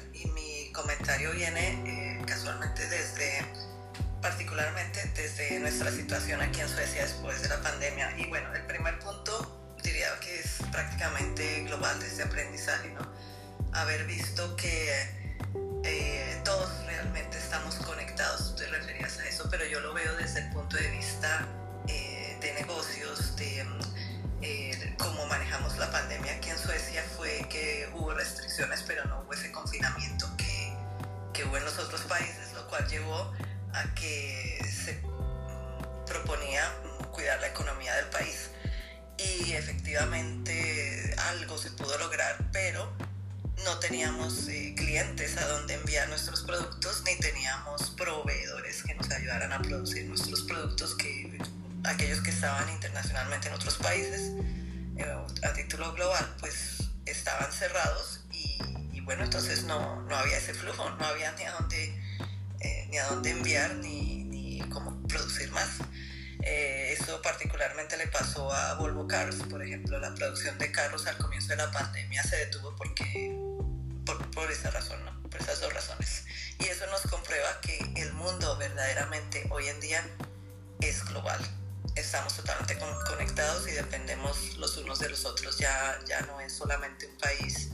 [0.72, 3.46] comentario viene eh, casualmente desde,
[4.22, 8.18] particularmente desde nuestra situación aquí en Suecia después de la pandemia.
[8.18, 13.08] Y bueno, el primer punto diría que es prácticamente global de este aprendizaje, ¿no?
[13.74, 15.22] Haber visto que
[15.84, 20.42] eh, todos realmente estamos conectados, tú te referías a eso, pero yo lo veo desde
[20.42, 21.48] el punto de vista
[21.88, 23.80] eh, de negocios, de mm,
[24.42, 29.34] eh, cómo manejamos la pandemia aquí en Suecia fue que hubo restricciones, pero no hubo
[29.34, 30.11] ese confinamiento
[31.42, 33.34] llevó en los otros países, lo cual llevó
[33.74, 35.02] a que se
[36.06, 36.72] proponía
[37.12, 38.52] cuidar la economía del país.
[39.18, 42.92] Y efectivamente algo se pudo lograr, pero
[43.66, 49.52] no teníamos eh, clientes a donde enviar nuestros productos ni teníamos proveedores que nos ayudaran
[49.54, 51.40] a producir nuestros productos que
[51.84, 54.32] aquellos que estaban internacionalmente en otros países
[54.98, 58.21] eh, a título global pues estaban cerrados
[59.02, 62.00] y, bueno, entonces no, no, había ese flujo, no había ni a dónde,
[62.60, 65.70] eh, ni a dónde enviar ni, ni cómo producir más.
[66.44, 71.18] Eh, eso particularmente le pasó a Volvo Cars, por ejemplo, la producción de carros al
[71.18, 73.38] comienzo de la pandemia se detuvo porque,
[74.06, 76.26] por, esa razón, por esas dos razones.
[76.60, 80.08] Y eso nos comprueba que el mundo verdaderamente hoy en día
[80.80, 81.40] es global.
[81.96, 85.58] Estamos totalmente conectados y dependemos los unos de los otros.
[85.58, 87.70] Ya, ya no es solamente un país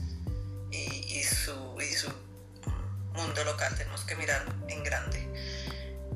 [0.70, 2.10] y, su, y su
[3.12, 5.26] mundo local, tenemos que mirar en grande.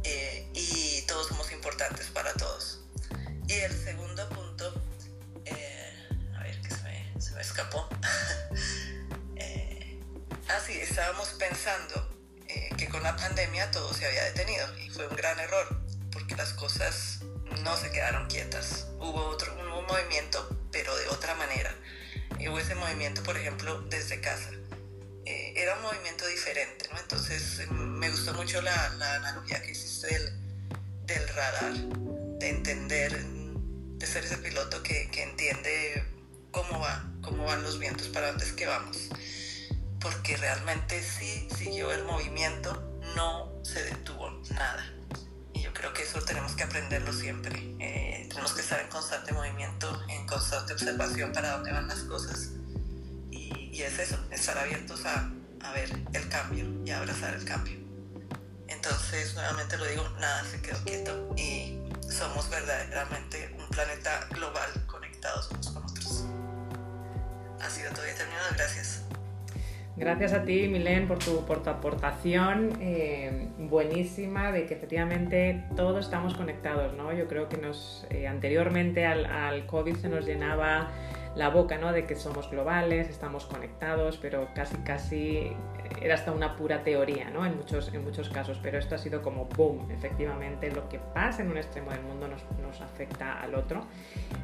[0.04, 2.80] Eh, y todos somos importantes para todos.
[3.48, 4.72] Y el segundo punto,
[5.44, 7.88] eh, a ver que se me, se me escapó.
[9.36, 10.00] eh,
[10.48, 12.12] ah, sí, estábamos pensando
[12.48, 15.80] eh, que con la pandemia todo se había detenido y fue un gran error
[16.12, 17.20] porque las cosas
[17.62, 18.88] no se quedaron quietas.
[18.98, 21.74] Hubo otro un, movimiento, pero de otra manera.
[22.48, 24.50] Hubo ese movimiento, por ejemplo, desde casa.
[25.24, 26.98] era un movimiento diferente, ¿no?
[26.98, 30.42] Entonces me gustó mucho la, la analogía que hiciste del,
[31.06, 31.72] del radar,
[32.38, 36.04] de entender, de ser ese piloto que, que, entiende
[36.50, 39.08] cómo va, cómo van los vientos, para dónde es que vamos.
[40.00, 44.84] Porque realmente sí siguió el movimiento, no se detuvo nada.
[45.82, 47.74] Y creo que eso tenemos que aprenderlo siempre.
[47.80, 52.50] Eh, tenemos que estar en constante movimiento, en constante observación para dónde van las cosas.
[53.32, 55.32] Y, y es eso, estar abiertos a,
[55.74, 57.78] ver el cambio y abrazar el cambio.
[58.68, 65.50] Entonces, nuevamente lo digo, nada se quedó quieto y somos verdaderamente un planeta global conectados
[65.50, 66.24] unos con otros.
[67.60, 69.00] Ha sido todo determinado, gracias.
[69.94, 76.06] Gracias a ti, Milén, por tu, por tu aportación eh, buenísima de que efectivamente todos
[76.06, 76.94] estamos conectados.
[76.94, 77.12] ¿no?
[77.12, 80.90] Yo creo que nos, eh, anteriormente al, al COVID se nos llenaba
[81.34, 81.92] la boca, ¿no?
[81.92, 85.52] De que somos globales, estamos conectados, pero casi, casi
[86.00, 87.46] era hasta una pura teoría, ¿no?
[87.46, 91.42] En muchos, en muchos casos, pero esto ha sido como boom, efectivamente, lo que pasa
[91.42, 93.86] en un extremo del mundo nos, nos afecta al otro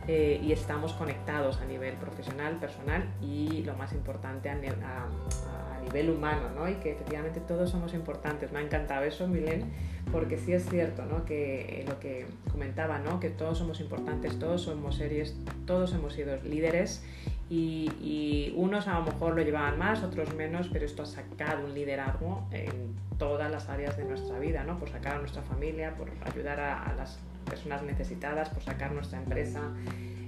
[0.06, 5.67] eh, y estamos conectados a nivel profesional, personal y lo más importante a, a, a
[5.80, 6.68] nivel humano, ¿no?
[6.68, 8.52] Y que efectivamente todos somos importantes.
[8.52, 9.64] Me ha encantado eso, Milén
[10.10, 11.24] porque sí es cierto ¿no?
[11.24, 13.20] que eh, lo que comentaba, ¿no?
[13.20, 15.36] que todos somos importantes, todos somos series,
[15.66, 17.04] todos hemos sido líderes
[17.50, 21.64] y, y, unos a lo mejor lo llevaban más, otros menos, pero esto ha sacado
[21.64, 24.78] un liderazgo en todas las áreas de nuestra vida, ¿no?
[24.78, 29.18] por sacar a nuestra familia, por ayudar a, a las personas necesitadas, por sacar nuestra
[29.18, 29.62] empresa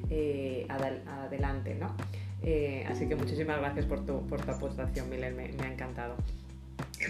[0.09, 1.75] eh, adel adelante.
[1.75, 1.95] ¿no?
[2.43, 6.17] Eh, así que muchísimas gracias por tu, por tu aportación, Milen, me, me ha encantado.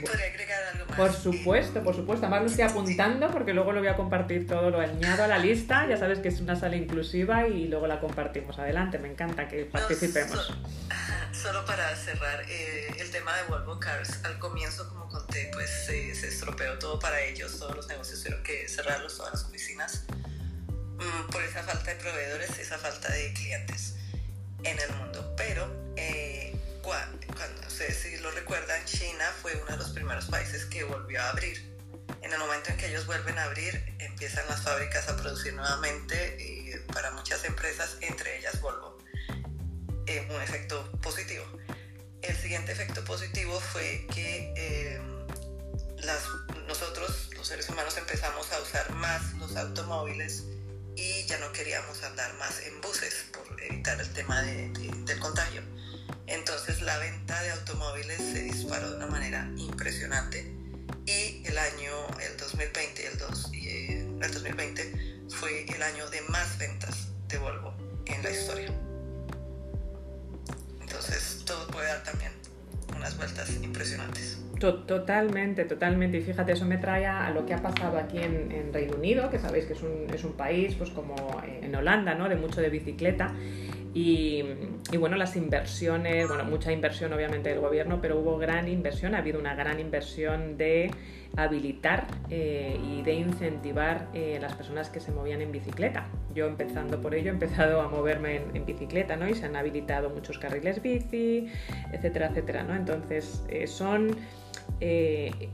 [0.01, 0.97] ¿Podría agregar algo más?
[0.97, 2.27] Por supuesto, por supuesto.
[2.27, 5.39] Además lo estoy apuntando porque luego lo voy a compartir todo, lo añado a la
[5.39, 5.87] lista.
[5.89, 8.59] Ya sabes que es una sala inclusiva y luego la compartimos.
[8.59, 10.37] Adelante, me encanta que participemos.
[10.37, 10.43] No,
[11.33, 15.69] so, solo para cerrar, eh, el tema de Volvo Cars, al comienzo, como conté, pues
[15.87, 17.59] se, se estropeó todo para ellos.
[17.59, 20.05] Todos los negocios tuvieron que cerrarlos, todas las oficinas,
[20.99, 24.00] mmm, por esa falta de proveedores, esa falta de clientes
[24.65, 25.35] en el mundo.
[25.37, 25.69] Pero...
[25.97, 26.41] Eh,
[26.83, 30.83] cuando, cuando, no sé si lo recuerdan, China fue uno de los primeros países que
[30.85, 31.71] volvió a abrir.
[32.23, 36.37] En el momento en que ellos vuelven a abrir, empiezan las fábricas a producir nuevamente
[36.41, 36.61] y
[36.93, 38.99] para muchas empresas, entre ellas Volvo.
[40.07, 41.45] Eh, un efecto positivo.
[42.23, 45.01] El siguiente efecto positivo fue que eh,
[45.99, 46.25] las,
[46.67, 50.45] nosotros, los seres humanos, empezamos a usar más los automóviles
[50.97, 55.19] y ya no queríamos andar más en buses por evitar el tema de, de, del
[55.19, 55.63] contagio.
[56.27, 60.61] Entonces la venta de automóviles se disparó de una manera impresionante
[61.07, 66.59] y el año, el 2020, el, dos, eh, el 2020 fue el año de más
[66.59, 67.75] ventas de Volvo
[68.07, 68.73] en la historia.
[70.81, 72.33] Entonces todo puede dar también
[72.95, 74.39] unas vueltas impresionantes.
[74.61, 76.19] Totalmente, totalmente.
[76.19, 79.39] Y fíjate, eso me trae a lo que ha pasado aquí en, Reino Unido, que
[79.39, 81.17] sabéis que es un, es un, país, pues como
[81.63, 82.29] en Holanda, ¿no?
[82.29, 83.33] De mucho de bicicleta.
[83.93, 84.45] Y,
[84.99, 89.41] bueno, las inversiones, bueno, mucha inversión obviamente del gobierno, pero hubo gran inversión, ha habido
[89.41, 90.91] una gran inversión de
[91.37, 96.07] habilitar eh, y de incentivar eh, las personas que se movían en bicicleta.
[96.35, 99.29] Yo empezando por ello he empezado a moverme en, en bicicleta, ¿no?
[99.29, 101.49] Y se han habilitado muchos carriles bici,
[101.93, 102.75] etcétera, etcétera, ¿no?
[102.77, 104.17] Entonces eh, son
[104.81, 105.51] eh,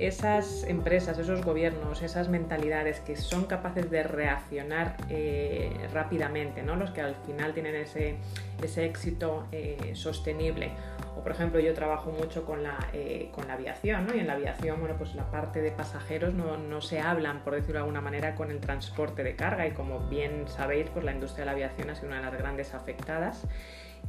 [0.00, 6.74] esas empresas, esos gobiernos, esas mentalidades que son capaces de reaccionar eh, rápidamente, ¿no?
[6.76, 8.16] los que al final tienen ese,
[8.62, 10.72] ese éxito eh, sostenible
[11.16, 14.14] O por ejemplo, yo trabajo mucho con la, eh, con la aviación, ¿no?
[14.14, 17.54] Y en la aviación, bueno, pues la parte de pasajeros no, no, se hablan, por
[17.54, 21.12] decirlo de alguna manera, con el transporte de carga y como bien sabéis, pues la
[21.12, 23.46] industria de la aviación ha sido una de las grandes afectadas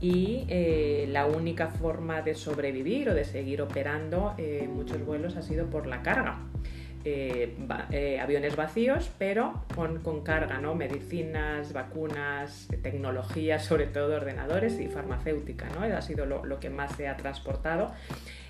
[0.02, 5.44] y eh, la única forma de sobrevivir o de seguir operando eh, muchos vuelos ha
[5.44, 6.40] sido por la carga.
[7.04, 7.58] Eh,
[7.90, 10.76] eh, aviones vacíos, pero con, carga, ¿no?
[10.76, 15.82] Medicinas, vacunas, tecnología, sobre todo ordenadores y farmacéutica, ¿no?
[15.82, 17.92] Ha sido lo, lo que más se ha transportado.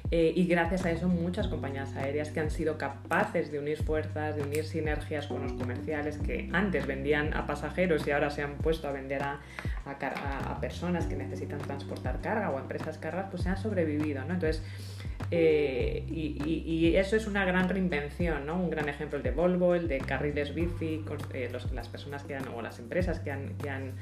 [0.10, 4.36] Eh, y gracias a eso muchas compañías aéreas que han sido capaces de unir fuerzas,
[4.36, 8.58] de unir sinergias con los comerciales que antes vendían a pasajeros y ahora se han
[8.58, 9.40] puesto a vender a,
[9.86, 14.24] a, personas que necesitan transportar carga o a empresas cargas, pues se han sobrevivido.
[14.26, 14.34] ¿no?
[14.34, 14.64] Entonces,
[15.30, 18.56] eh, y, eso es una gran reinvención, ¿no?
[18.56, 22.36] un gran ejemplo el de Volvo, el de carriles bici, eh, los, las personas que
[22.36, 23.94] han, o las empresas que han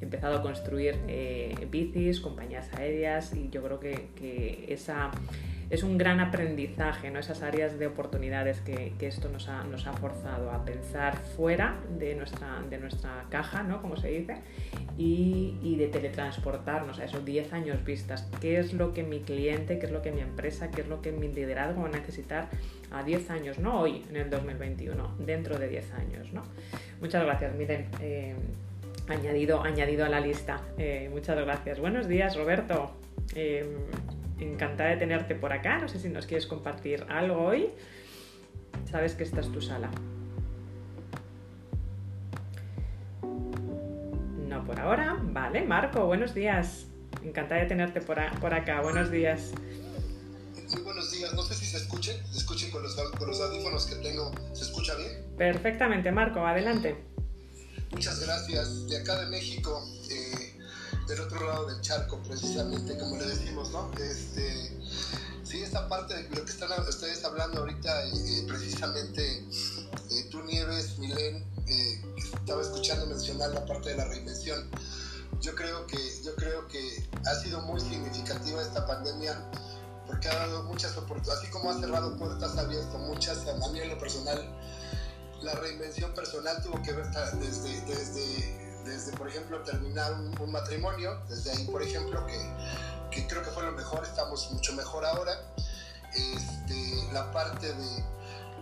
[0.00, 5.10] empezado a construir eh, bicis, compañías aéreas y yo creo que, esa
[5.70, 7.18] es un gran aprendizaje, ¿no?
[7.18, 12.78] esas áreas de oportunidades que, esto nos ha, forzado a pensar fuera de nuestra, de
[12.78, 13.80] nuestra caja, ¿no?
[13.80, 14.36] como se dice,
[14.98, 18.28] y, y, de teletransportarnos a esos 10 años vistas.
[18.40, 21.02] ¿Qué es lo que mi cliente, qué es lo que mi empresa, qué es lo
[21.02, 22.48] que mi liderazgo va a necesitar
[22.92, 26.32] a 10 años, no hoy, en el 2021, dentro de 10 años?
[26.32, 26.42] ¿no?
[27.00, 27.88] Muchas gracias, miren.
[28.00, 28.34] Eh,
[29.08, 30.60] añadido, añadido a la lista.
[30.78, 31.78] Eh, muchas gracias.
[31.78, 32.94] Buenos días, Roberto.
[33.34, 33.66] Eh,
[34.38, 35.78] encantada de tenerte por acá.
[35.78, 37.70] No sé si nos quieres compartir algo hoy.
[38.90, 39.90] Sabes que esta es tu sala.
[44.48, 45.16] No por ahora.
[45.20, 46.86] Vale, Marco, buenos días.
[47.22, 48.80] Encantada de tenerte por, a, por acá.
[48.82, 49.52] Buenos días.
[50.72, 51.32] Muy buenos días.
[51.34, 52.12] No sé si se escuche.
[52.30, 54.32] Se escuche con los, con los audífonos que tengo.
[54.52, 55.10] ¿Se escucha bien?
[55.36, 56.44] Perfectamente, Marco.
[56.46, 56.96] Adelante.
[57.94, 58.88] Muchas gracias.
[58.88, 59.82] De acá de México.
[60.10, 60.54] Eh,
[61.06, 63.90] del otro lado del charco, precisamente, como le decimos, ¿no?
[63.98, 64.72] Este,
[65.44, 69.44] sí, esta parte de lo que están ustedes hablando ahorita, eh, precisamente,
[70.10, 74.68] eh, tú Nieves, Milén, eh, estaba escuchando mencionar la parte de la reinvención.
[75.40, 79.38] Yo creo que, yo creo que ha sido muy significativa esta pandemia
[80.06, 83.80] porque ha dado muchas oportunidades, así como ha cerrado puertas, ha abierto muchas, a mí
[83.80, 84.38] en lo personal,
[85.42, 91.50] la reinvención personal tuvo que ver desde, desde desde, por ejemplo, terminar un, matrimonio, desde
[91.50, 92.38] ahí, por ejemplo, que,
[93.10, 95.32] que, creo que fue lo mejor, estamos mucho mejor ahora.
[96.14, 98.04] Este, la parte de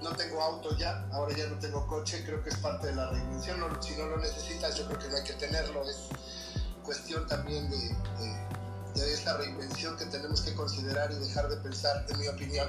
[0.02, 3.10] no tengo auto ya, ahora ya no tengo coche, creo que es parte de la
[3.10, 3.60] reinvención.
[3.82, 5.88] Si no lo necesitas, yo creo que no hay que tenerlo.
[5.88, 6.08] Es
[6.82, 7.76] cuestión también de,
[8.94, 12.68] de, de reinvención que tenemos que considerar y dejar de pensar, en mi opinión.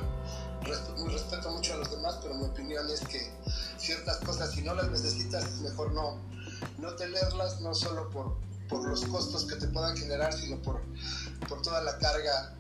[0.64, 3.32] Respeto, respeto mucho a los demás, pero mi opinión es que
[3.78, 6.18] ciertas cosas, si no las necesitas, es mejor no,
[6.78, 8.38] no tenerlas, no solo por,
[8.70, 10.82] por los costos que te puedan generar, sino por,
[11.50, 12.56] por toda la carga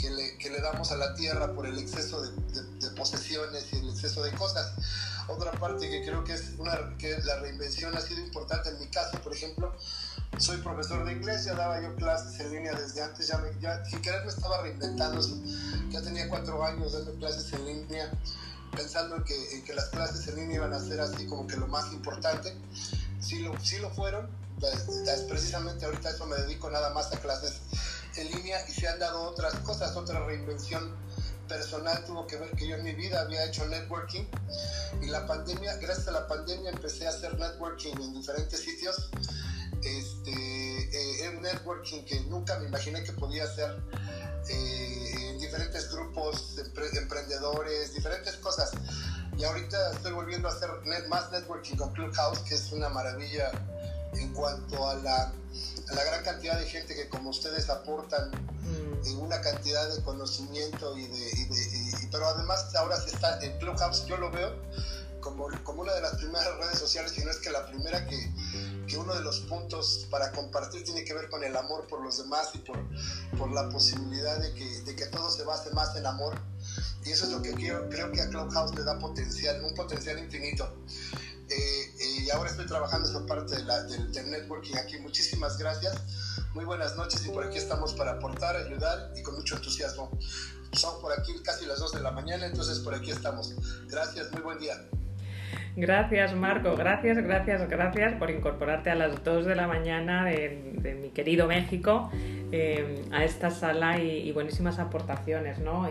[0.00, 3.72] que le, que le, damos a la tierra por el exceso de, de, de, posesiones
[3.72, 4.72] y el exceso de cosas.
[5.28, 8.88] Otra parte que creo que es una, que la reinvención ha sido importante en mi
[8.88, 9.74] caso, por ejemplo,
[10.38, 13.84] soy profesor de inglés, ya daba yo clases en línea desde antes, ya, me, ya
[13.84, 15.20] sin querer me estaba reinventando,
[15.90, 18.10] ya tenía cuatro años dando clases en línea,
[18.74, 21.56] pensando en que, en que las clases en línea iban a ser así como que
[21.56, 22.56] lo más importante
[23.20, 24.28] sí lo, sí lo fueron.
[24.62, 27.60] Es precisamente ahorita eso me dedico nada más a clases
[28.16, 30.94] en línea y se han dado otras cosas, otra reinvención
[31.48, 34.24] personal tuvo que ver que yo en mi vida había hecho networking
[35.02, 39.10] y la pandemia, gracias a la pandemia empecé a hacer networking en diferentes sitios.
[39.84, 43.82] Este, eh, un networking que nunca me imaginé que podía hacer
[44.48, 48.72] eh, en diferentes grupos, empre emprendedores, diferentes cosas.
[49.36, 53.50] Y ahorita estoy volviendo a hacer net, más networking con Clubhouse, que es una maravilla
[54.14, 59.06] en cuanto a la, a la gran cantidad de gente que como ustedes aportan mm.
[59.06, 63.38] en una cantidad de conocimiento y de, y de y, pero además ahora se está
[63.42, 64.54] en Clubhouse, yo lo veo
[65.20, 68.16] como, como una de las primeras redes sociales, y no es que la primera que,
[68.86, 72.18] que uno de los puntos para compartir tiene que ver con el amor por los
[72.18, 72.78] demás y por,
[73.38, 76.34] por la posibilidad de que, de que todo se base más en amor
[77.04, 80.18] y eso es lo que creo, creo que a Clubhouse le da potencial, un potencial
[80.18, 80.74] infinito.
[81.50, 84.98] Eh, eh, y ahora estoy trabajando esa parte de del, del, networking aquí.
[84.98, 85.94] Muchísimas gracias.
[86.54, 90.10] Muy buenas noches y por aquí estamos para aportar, ayudar y con mucho entusiasmo.
[90.72, 93.54] Son por aquí casi las 2 de la mañana, entonces por aquí estamos.
[93.88, 94.88] Gracias, muy buen día.
[95.76, 101.10] Gracias Marco, gracias, gracias, gracias por incorporarte a las 2 de la mañana de, mi
[101.10, 102.10] querido México
[102.52, 105.58] eh, a esta sala y, buenísimas aportaciones.
[105.58, 105.88] ¿no?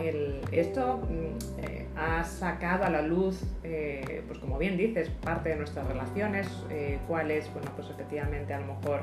[0.52, 1.06] Esto
[1.58, 6.48] eh, ha sacado a la luz, eh, pues como bien dices, parte de nuestras relaciones,
[7.06, 9.02] cuáles, bueno, pues efectivamente a lo mejor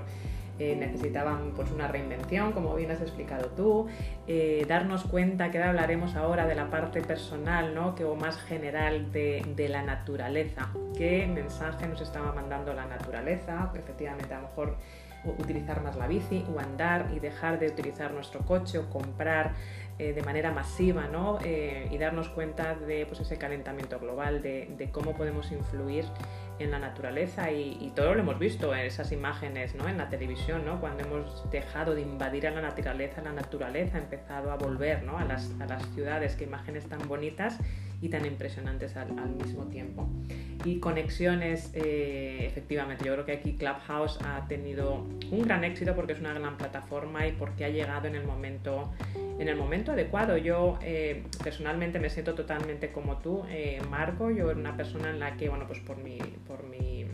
[0.59, 3.87] eh, necesitaban pues una reinvención, como bien has explicado tú,
[4.27, 7.95] eh, darnos cuenta, que hablaremos ahora de la parte personal, ¿no?
[7.95, 13.71] que, o más general de, de, la naturaleza, qué mensaje nos estaba mandando la naturaleza,
[13.75, 14.77] efectivamente a lo mejor
[15.37, 19.53] utilizar más la bici o andar y dejar de utilizar nuestro coche o comprar
[19.99, 21.37] eh, de manera masiva ¿no?
[21.45, 26.05] Y darnos cuenta de pues, ese calentamiento global, de, cómo podemos influir
[26.61, 29.87] en la naturaleza y, y, todo lo hemos visto en esas imágenes ¿no?
[29.87, 30.79] en la televisión, ¿no?
[30.79, 35.17] cuando hemos dejado de invadir a la naturaleza, la naturaleza ha empezado a volver ¿no?
[35.17, 37.57] a, las, a las ciudades, qué imágenes tan bonitas
[38.01, 40.09] y tan impresionantes al, mismo tiempo.
[40.65, 46.13] Y conexiones, eh, efectivamente, yo creo que aquí Clubhouse ha tenido un gran éxito porque
[46.13, 48.91] es una gran plataforma y porque ha llegado en el momento,
[49.39, 50.37] en el momento adecuado.
[50.37, 55.19] Yo eh, personalmente me siento totalmente como tú, eh, Marco, yo era una persona en
[55.19, 57.05] la que, bueno, pues por mi, por mi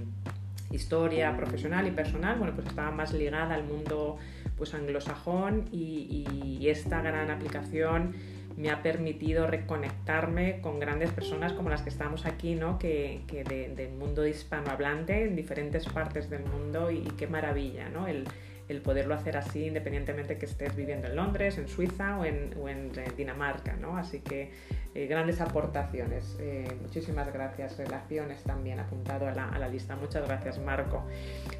[0.72, 4.18] historia profesional y personal, bueno, pues estaba más ligada al mundo
[4.58, 8.16] pues anglosajón y esta gran aplicación
[8.58, 12.80] me ha permitido reconectarme con grandes personas como las que estamos aquí, ¿no?
[12.80, 18.08] que, que de, del mundo hispanohablante en diferentes partes del mundo y, qué maravilla ¿no?
[18.08, 18.28] el,
[18.68, 22.68] el, poderlo hacer así independientemente que estés viviendo en Londres, en Suiza o en, o
[22.68, 23.76] en Dinamarca.
[23.80, 23.96] ¿no?
[23.96, 24.52] Así que
[24.96, 26.36] eh, grandes aportaciones.
[26.40, 27.78] Eh, muchísimas gracias.
[27.78, 29.96] Relaciones también apuntado a la, a la, lista.
[29.96, 31.06] Muchas gracias, Marco.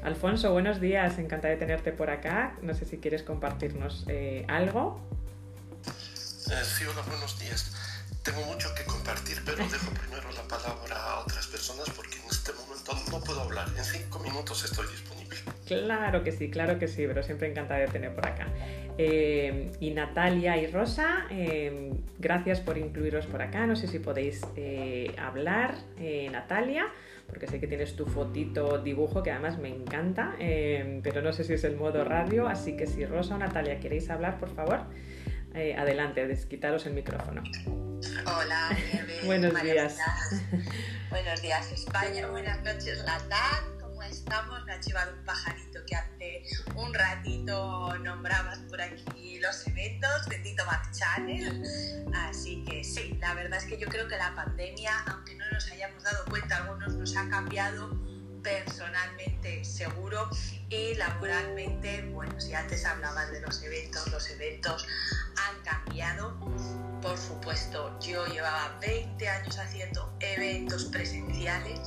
[0.02, 1.16] Alfonso, buenos días.
[1.20, 2.56] Encantada de tenerte por acá.
[2.62, 5.00] No sé si quieres compartirnos eh, algo.
[6.50, 7.74] Eh, sí, hola, buenos días.
[8.22, 12.52] Tengo mucho que compartir, pero dejo primero la palabra a otras personas porque en este
[12.54, 13.68] momento no puedo hablar.
[13.76, 15.36] En cinco minutos estoy disponible.
[15.66, 18.48] Claro que sí, claro que sí, pero siempre encantada de tener por acá.
[18.96, 23.66] Eh, y Natalia y Rosa, eh, gracias por incluiros por acá.
[23.66, 26.86] No sé si podéis eh, hablar, eh, Natalia,
[27.26, 31.44] porque sé que tienes tu fotito dibujo que además me encanta, eh, pero no sé
[31.44, 34.80] si es el modo radio, así que si Rosa o Natalia queréis hablar, por favor.
[35.58, 37.42] Eh, adelante, desquitaros el micrófono.
[38.26, 38.78] Hola.
[39.24, 39.96] Buenos días.
[41.10, 42.28] Buenos días, España.
[42.28, 43.80] Buenas noches, Latam.
[43.80, 44.64] ¿Cómo estamos?
[44.66, 46.42] Me ha chivado un pajarito que hace
[46.76, 51.64] un ratito nombrabas por aquí los eventos de Tito Back Channel.
[52.14, 55.68] Así que sí, la verdad es que yo creo que la pandemia, aunque no nos
[55.72, 57.98] hayamos dado cuenta, algunos nos ha cambiado
[58.44, 60.30] personalmente seguro
[60.68, 64.86] y laboralmente, bueno, si antes hablabas de los eventos, los eventos
[67.02, 71.80] Por supuesto, yo llevaba 20 años haciendo eventos presenciales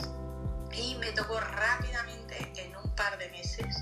[0.72, 3.76] y me tocó rápidamente, en un par de meses,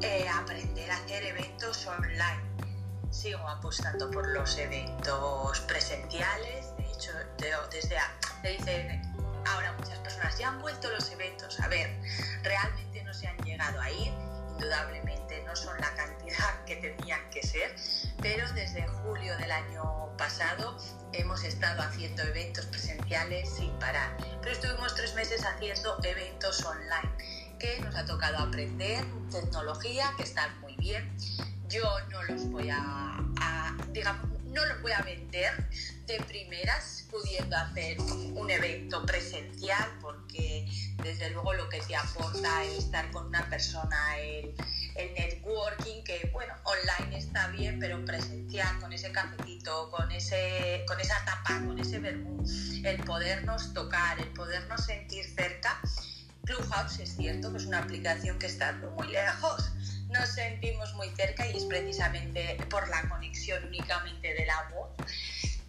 [0.00, 2.42] eh, aprender a hacer eventos online.
[3.10, 9.02] Sigo apostando por los eventos presenciales, de hecho, desde
[9.46, 11.60] ahora muchas personas ya han vuelto los eventos.
[11.60, 12.00] A ver,
[12.42, 14.12] realmente no se han llegado a ir,
[14.54, 15.19] indudablemente
[15.50, 17.74] no son la cantidad que tenían que ser,
[18.22, 20.76] pero desde julio del año pasado
[21.12, 24.16] hemos estado haciendo eventos presenciales sin parar.
[24.40, 27.10] Pero estuvimos tres meses haciendo eventos online,
[27.58, 31.12] que nos ha tocado aprender tecnología, que está muy bien.
[31.68, 32.78] Yo no los voy a,
[33.40, 35.68] a digamos, no los voy a vender
[36.06, 40.66] de primeras pudiendo hacer un evento presencial porque
[41.02, 44.54] desde luego lo que te aporta el estar con una persona, el,
[44.96, 51.00] el, networking, que bueno, online está bien, pero presencial, con ese cafetito, con, ese, con
[51.00, 52.44] esa tapa, con ese vermú,
[52.84, 55.80] el podernos tocar, el podernos sentir cerca.
[56.44, 59.70] Clubhouse es cierto que es una aplicación que está muy lejos,
[60.10, 64.90] nos sentimos muy cerca y es precisamente por la conexión únicamente de la voz,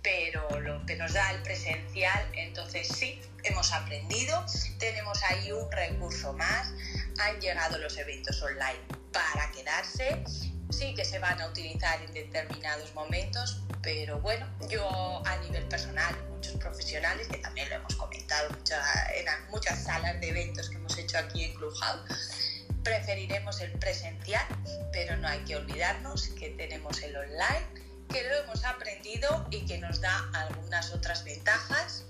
[0.01, 4.43] pero lo que nos da el presencial, entonces sí, hemos aprendido,
[4.79, 6.73] tenemos ahí un recurso más,
[7.19, 8.81] han llegado los eventos online
[9.13, 10.23] para quedarse,
[10.71, 16.15] sí que se van a utilizar en determinados momentos, pero bueno, yo a nivel personal,
[16.29, 18.81] muchos profesionales, que también lo hemos comentado mucha,
[19.13, 22.50] en muchas salas de eventos que hemos hecho aquí en Clubhouse,
[22.83, 24.45] preferiremos el presencial,
[24.91, 27.67] pero no hay que olvidarnos que tenemos el online,
[28.09, 32.05] que lo hemos aprendido y que nos da algunas otras ventajas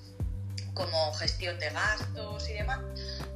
[0.74, 2.80] como gestión de gastos y demás.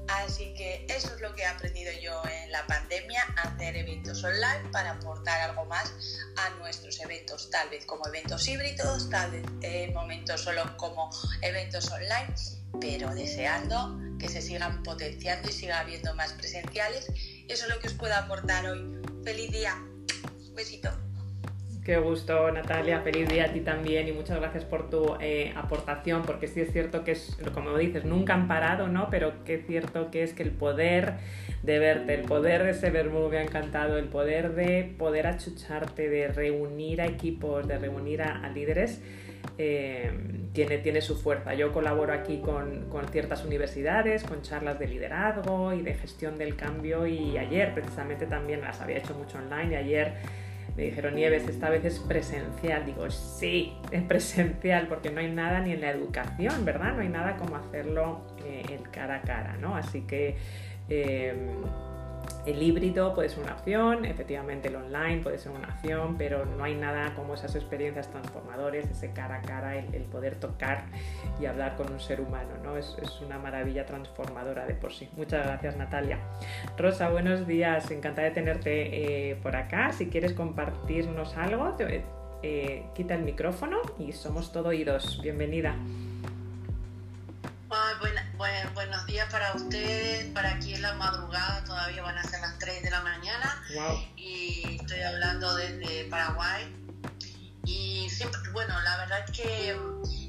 [0.08, 4.70] Así que eso es lo que he aprendido yo en la pandemia, hacer eventos online
[4.72, 5.92] para aportar algo más
[6.38, 11.10] a nuestros eventos, tal vez como eventos híbridos, tal vez en momentos solo como
[11.42, 12.34] eventos online,
[12.80, 17.08] pero deseando que se sigan potenciando y siga habiendo más presenciales.
[17.48, 19.02] Eso es lo que os puedo aportar hoy.
[19.24, 19.76] Feliz día.
[20.56, 20.90] Besito.
[21.86, 23.02] Qué gusto, Natalia.
[23.02, 26.72] Feliz día a ti también y muchas gracias por tu eh, aportación, porque sí es
[26.72, 29.08] cierto que es, como dices, nunca han parado, ¿no?
[29.12, 31.14] Pero qué cierto que es que el poder
[31.62, 36.10] de verte, el poder de ese verbo me ha encantado, el poder de poder achucharte,
[36.10, 39.00] de reunir a equipos, de reunir a, líderes.
[39.58, 40.12] Eh,
[40.54, 41.54] tiene, tiene su fuerza.
[41.54, 46.56] Yo colaboro aquí con, con, ciertas universidades, con charlas de liderazgo y de gestión del
[46.56, 50.14] cambio y ayer precisamente también las había hecho mucho online y ayer
[50.76, 52.86] me dijeron, Nieves, esta vez es presencial.
[52.86, 56.94] Digo, sí, es presencial porque no hay nada ni en la educación, ¿verdad?
[56.94, 59.76] No hay nada como hacerlo eh, en cara a cara, ¿no?
[59.76, 60.36] Así que...
[60.90, 61.64] Em,
[62.46, 66.64] el híbrido puede ser una opción, efectivamente el online puede ser una opción, pero no
[66.64, 70.86] hay nada como esas experiencias transformadoras, ese cara a cara, el, poder tocar
[71.40, 72.78] y hablar con un ser humano, ¿no?
[72.78, 75.10] Es, una maravilla transformadora de por sí.
[75.16, 76.20] Muchas gracias Natalia.
[76.78, 79.92] Rosa, buenos días, encantada de tenerte eh, por acá.
[79.92, 81.76] Si quieres compartirnos algo,
[82.44, 85.20] eh, quita el micrófono y somos todo oídos.
[85.24, 85.76] Bienvenida
[88.74, 92.84] buenos días para ustedes, para aquí en la madrugada, todavía van a ser las 3
[92.84, 93.64] de la mañana.
[94.16, 96.74] Y estoy hablando desde Paraguay.
[97.66, 99.78] Y siempre, bueno, la verdad es que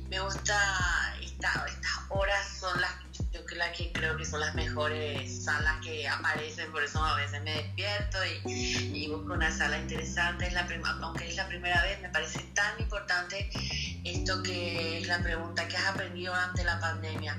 [0.09, 2.93] me gusta, esta, estas horas son las
[3.33, 7.53] yo que creo que son las mejores salas que aparecen, por eso a veces me
[7.53, 10.47] despierto y, busco una sala interesante.
[10.47, 10.67] Es la
[11.03, 13.49] aunque es la primera vez, me parece tan importante
[14.05, 14.76] esto que es
[15.07, 17.39] la pregunta que has aprendido ante la pandemia.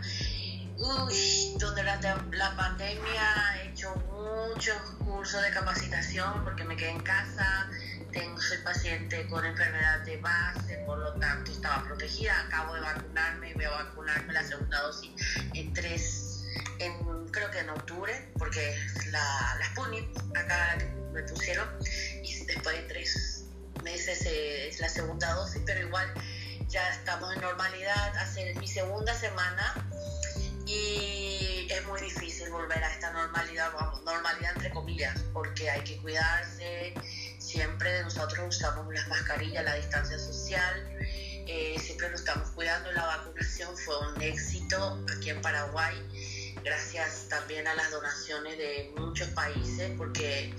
[0.78, 2.00] Uy, donde la,
[2.32, 7.68] la pandemia he hecho muchos cursos de capacitación porque me quedé en casa,
[8.12, 12.40] tengo, soy paciente con enfermedad de base, por lo tanto estaba protegida.
[12.42, 15.12] Acabo de vacunarme y voy a vacunarme la segunda dosis
[15.54, 16.46] en tres,
[16.80, 18.78] en, creo que en octubre, porque
[19.12, 20.78] la, la Sputnik acá
[21.12, 21.68] me pusieron
[22.24, 23.46] y después de tres
[23.84, 26.14] meses es la segunda dosis, pero igual
[26.70, 28.16] ya estamos en normalidad.
[28.18, 29.74] Hace mi segunda semana
[30.66, 35.98] y es muy difícil volver a esta normalidad, vamos, normalidad entre comillas, porque hay que
[35.98, 36.94] cuidarse,
[37.40, 43.78] siempre nosotros usamos las mascarillas, la distancia social, eh, siempre nos estamos cuidando, la vacunación
[43.78, 45.96] fue un éxito aquí en Paraguay,
[46.66, 50.54] gracias también a las donaciones de muchos países, porque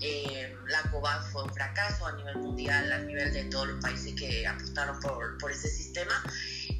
[0.00, 4.14] eh, la COVAX fue un fracaso a nivel mundial, a nivel de todos los países
[4.14, 6.22] que apostaron por, por ese sistema.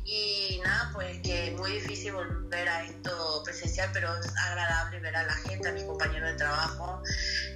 [0.09, 5.17] Y nada, pues que es muy difícil volver a esto presencial, pero es agradable ver
[5.17, 7.03] a la gente, a mis compañeros de trabajo,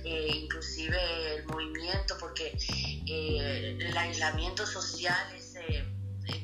[0.05, 2.59] eh, inclusive el movimiento, porque
[3.07, 5.55] eh, el aislamiento social es...
[5.57, 5.85] Eh,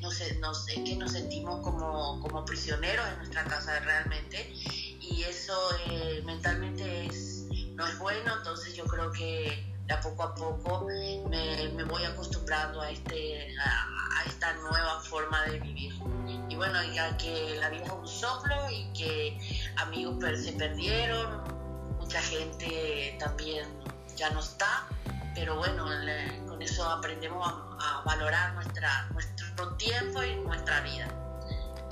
[0.01, 5.23] no sé, no sé, que nos sentimos como, como prisioneros en nuestra casa realmente y
[5.23, 5.53] eso
[6.25, 7.46] mentalmente es,
[7.77, 12.81] no es bueno, entonces yo creo que a poco a poco me, me voy acostumbrando
[12.81, 15.93] a, este, a, esta nueva forma de vivir.
[16.49, 19.37] Y bueno, ya que la vida es un soplo y que
[19.77, 21.43] amigos se perdieron,
[21.99, 23.67] mucha gente también
[24.15, 24.87] ya no está,
[25.35, 25.85] pero bueno,
[26.47, 31.26] con eso aprendemos a, a valorar nuestra, nuestro tiempo y nuestra vida.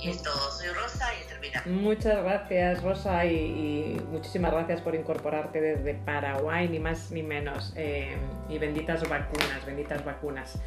[0.00, 0.50] Y es todo.
[0.50, 1.62] Soy Rosa y termina.
[1.66, 7.72] Muchas gracias, Rosa, y, muchísimas gracias por incorporarte desde Paraguay, ni más ni menos.
[7.76, 8.16] Eh,
[8.48, 10.58] y benditas vacunas, benditas vacunas.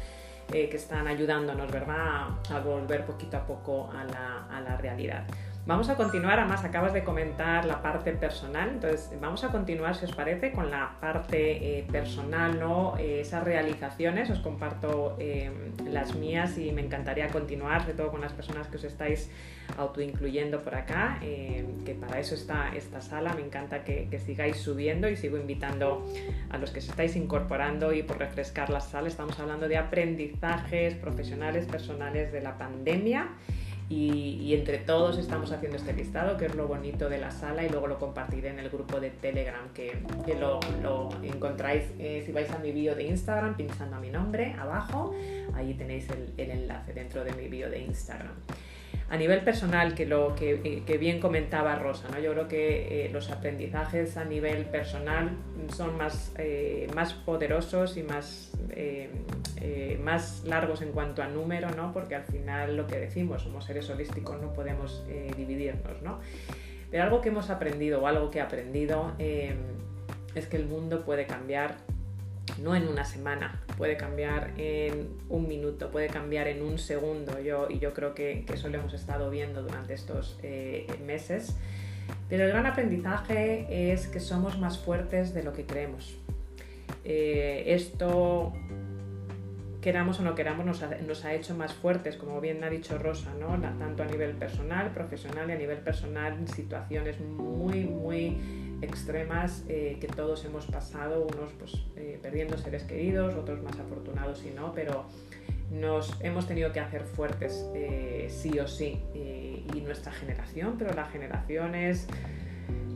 [0.52, 5.24] Eh, que están ayudándonos, ¿verdad?, a, volver poquito a poco a la, a la realidad.
[5.70, 10.04] Vamos a continuar, además acabas de comentar la parte personal, entonces vamos a continuar, si
[10.04, 12.98] os parece, con la parte eh, personal, ¿no?
[12.98, 15.52] Eh, esas realizaciones, os comparto eh,
[15.88, 19.30] las mías y me encantaría continuar, sobre todo con las personas que os estáis
[19.78, 25.08] autoincluyendo por acá, que para eso está esta sala, me encanta que, que, sigáis subiendo
[25.08, 26.04] y sigo invitando
[26.50, 30.94] a los que os estáis incorporando y por refrescar la sala, estamos hablando de aprendizajes
[30.94, 33.28] profesionales, personales de la pandemia
[33.90, 37.68] y, entre todos estamos haciendo este listado, que es lo bonito de la sala, y
[37.68, 40.00] luego lo compartiré en el grupo de Telegram, que,
[40.38, 45.12] lo, encontráis eh, si vais a mi bio de Instagram, pinchando a mi nombre abajo,
[45.54, 48.34] ahí tenéis el, el enlace dentro de mi bio de Instagram
[49.10, 52.20] a nivel personal, que lo que, bien comentaba Rosa, ¿no?
[52.20, 55.32] yo creo que eh, los aprendizajes a nivel personal
[55.74, 61.92] son más, eh, más poderosos y más, eh, más largos en cuanto a número, ¿no?
[61.92, 65.04] porque al final lo que decimos, somos seres holísticos, no podemos
[65.36, 66.00] dividirnos.
[66.02, 66.20] ¿no?
[66.88, 71.26] Pero algo que hemos aprendido o algo que he aprendido es que el mundo puede
[71.26, 71.78] cambiar
[72.58, 77.40] no en una semana, puede cambiar en un minuto, puede cambiar en un segundo.
[77.40, 81.56] Yo, y yo creo que, eso lo hemos estado viendo durante estos eh, meses.
[82.28, 86.16] Pero el gran aprendizaje es que somos más fuertes de lo que creemos.
[87.04, 88.52] Eh, esto
[89.80, 92.98] queramos o no queramos, nos ha, nos ha, hecho más fuertes, como bien ha dicho
[92.98, 93.58] Rosa, ¿no?
[93.60, 99.98] tanto a nivel personal, profesional y a nivel personal, en situaciones muy, muy extremas eh,
[100.00, 104.72] que todos hemos pasado, unos pues, eh, perdiendo seres queridos, otros más afortunados y no,
[104.72, 105.06] pero
[105.70, 109.02] nos hemos tenido que hacer fuertes eh, sí o sí.
[109.14, 112.08] y nuestra generación, pero las generaciones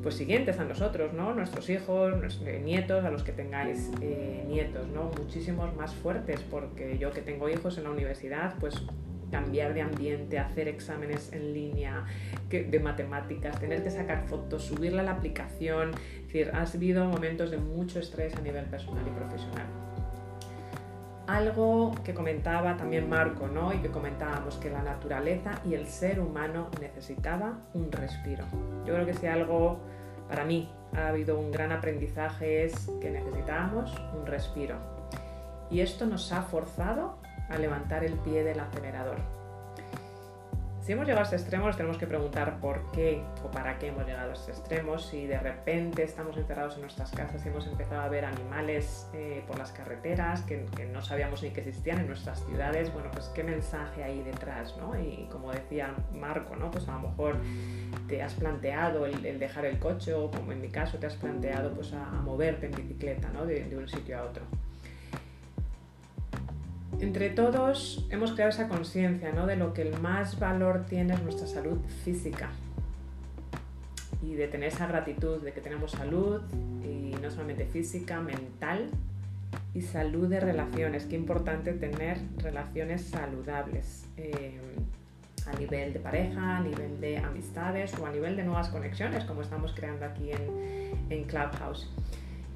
[0.05, 1.35] pues siguientes a nosotros, ¿no?
[1.35, 3.91] Nuestros hijos, nuestros nietos, a los que tengáis
[4.47, 5.11] nietos, ¿no?
[5.19, 8.87] Muchísimos más fuertes, porque yo que tengo hijos en la universidad, pues
[9.31, 12.05] cambiar de ambiente, hacer exámenes en línea
[12.51, 15.91] de matemáticas, tener que sacar fotos, subirla a la aplicación.
[15.93, 19.67] Es decir, ha habido momentos de mucho estrés a nivel personal y profesional.
[21.27, 23.73] Algo que comentaba también Marco, ¿no?
[23.73, 28.45] Y que comentábamos que la naturaleza y el ser humano necesitaba un respiro.
[28.87, 29.81] Yo creo que si algo
[30.29, 34.77] para mí ha habido un gran aprendizaje es que necesitábamos un respiro.
[35.70, 37.18] Y esto nos ha forzado
[37.49, 39.16] a levantar el pie del acelerador.
[40.85, 43.89] Si hemos llegado a este extremo, nos tenemos que preguntar por qué o para qué
[43.89, 44.99] hemos llegado a este extremo.
[44.99, 49.43] Si de repente estamos encerrados en nuestras casas y hemos empezado a ver animales eh,
[49.47, 53.43] por las carreteras que, no sabíamos ni que existían en nuestras ciudades, bueno, pues qué
[53.43, 54.95] mensaje hay detrás, ¿no?
[55.01, 56.70] Y como decía Marco, ¿no?
[56.70, 57.39] Pues a lo mejor
[58.07, 61.72] te has planteado el, dejar el coche o como en mi caso te has planteado
[61.72, 63.47] pues a, moverte en bicicleta, ¿no?
[63.47, 64.45] de un sitio a otro
[67.01, 69.47] entre todos hemos creado esa conciencia ¿no?
[69.47, 72.51] de lo que el más valor tiene es nuestra salud física
[74.22, 76.40] y de tener esa gratitud de que tenemos salud
[76.82, 78.88] y no solamente física, mental
[79.74, 81.05] y salud de relaciones.
[81.05, 84.59] Qué importante tener relaciones saludables eh,
[85.47, 89.42] a nivel de pareja, a nivel de amistades o a nivel de nuevas conexiones como
[89.42, 91.90] estamos creando aquí en, en Clubhouse.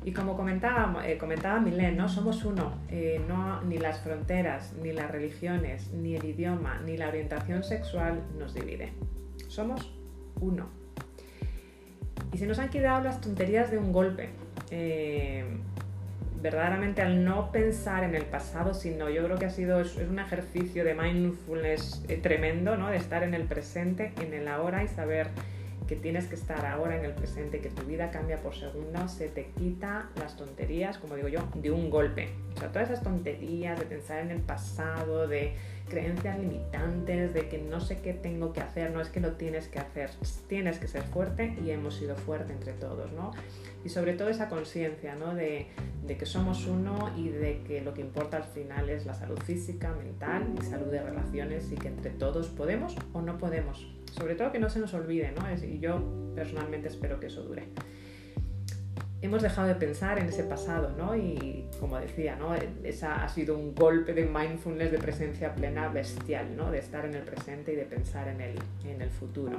[0.08, 1.18] Y como comentaba, eh,
[1.62, 2.08] Milén, ¿no?
[2.08, 7.08] somos uno, eh, no, ni las fronteras, ni las religiones, ni el idioma, ni la
[7.08, 8.94] orientación sexual nos divide.
[9.48, 9.92] Somos
[10.40, 10.70] uno.
[12.32, 14.30] Y se nos han quedado las tonterías de un golpe.
[14.70, 15.44] Eh,
[16.40, 20.20] verdaderamente al no pensar en el pasado, sino yo creo que ha sido es, un
[20.20, 22.88] ejercicio de mindfulness tremendo, ¿no?
[22.88, 25.28] de estar en el presente, en el ahora y saber
[25.88, 29.28] que tienes que estar ahora en el presente, que tu vida cambia por segundo, se
[29.28, 32.28] te quita las tonterías, como digo yo, de un golpe.
[32.54, 35.54] O sea, todas esas tonterías de pensar en el pasado, de
[35.88, 39.68] creencias limitantes, de que no sé qué tengo que hacer, no es que lo tienes
[39.68, 40.10] que hacer,
[40.46, 43.32] tienes que ser fuerte y hemos sido fuertes entre todos, ¿no?
[43.82, 45.34] Y sobre todo esa conciencia, ¿no?
[45.34, 45.68] De
[46.06, 49.92] que somos uno y de que lo que importa al final es la salud física,
[49.92, 54.52] mental y salud de relaciones y que entre todos podemos o no podemos sobre todo
[54.52, 55.44] que no se nos olvide, ¿no?
[55.52, 57.68] y yo personalmente espero que eso dure
[59.20, 61.16] hemos dejado de pensar en ese pasado, ¿no?
[61.16, 62.54] Y como decía, ¿no?
[62.84, 66.70] Esa ha sido un golpe de mindfulness, de presencia plena bestial, ¿no?
[66.70, 69.58] De estar en el presente y de pensar en el, en el futuro.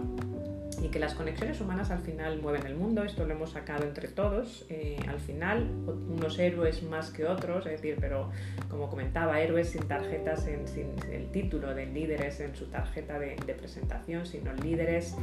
[0.81, 4.07] Y que las conexiones humanas al final mueven el mundo, esto lo hemos sacado entre
[4.07, 4.65] todos.
[4.69, 5.69] Eh, al final,
[6.09, 8.31] unos héroes más que otros, es decir, pero
[8.69, 13.53] como comentaba, héroes sin tarjetas, sin el título de líderes en su tarjeta de, de
[13.53, 15.15] presentación, sino líderes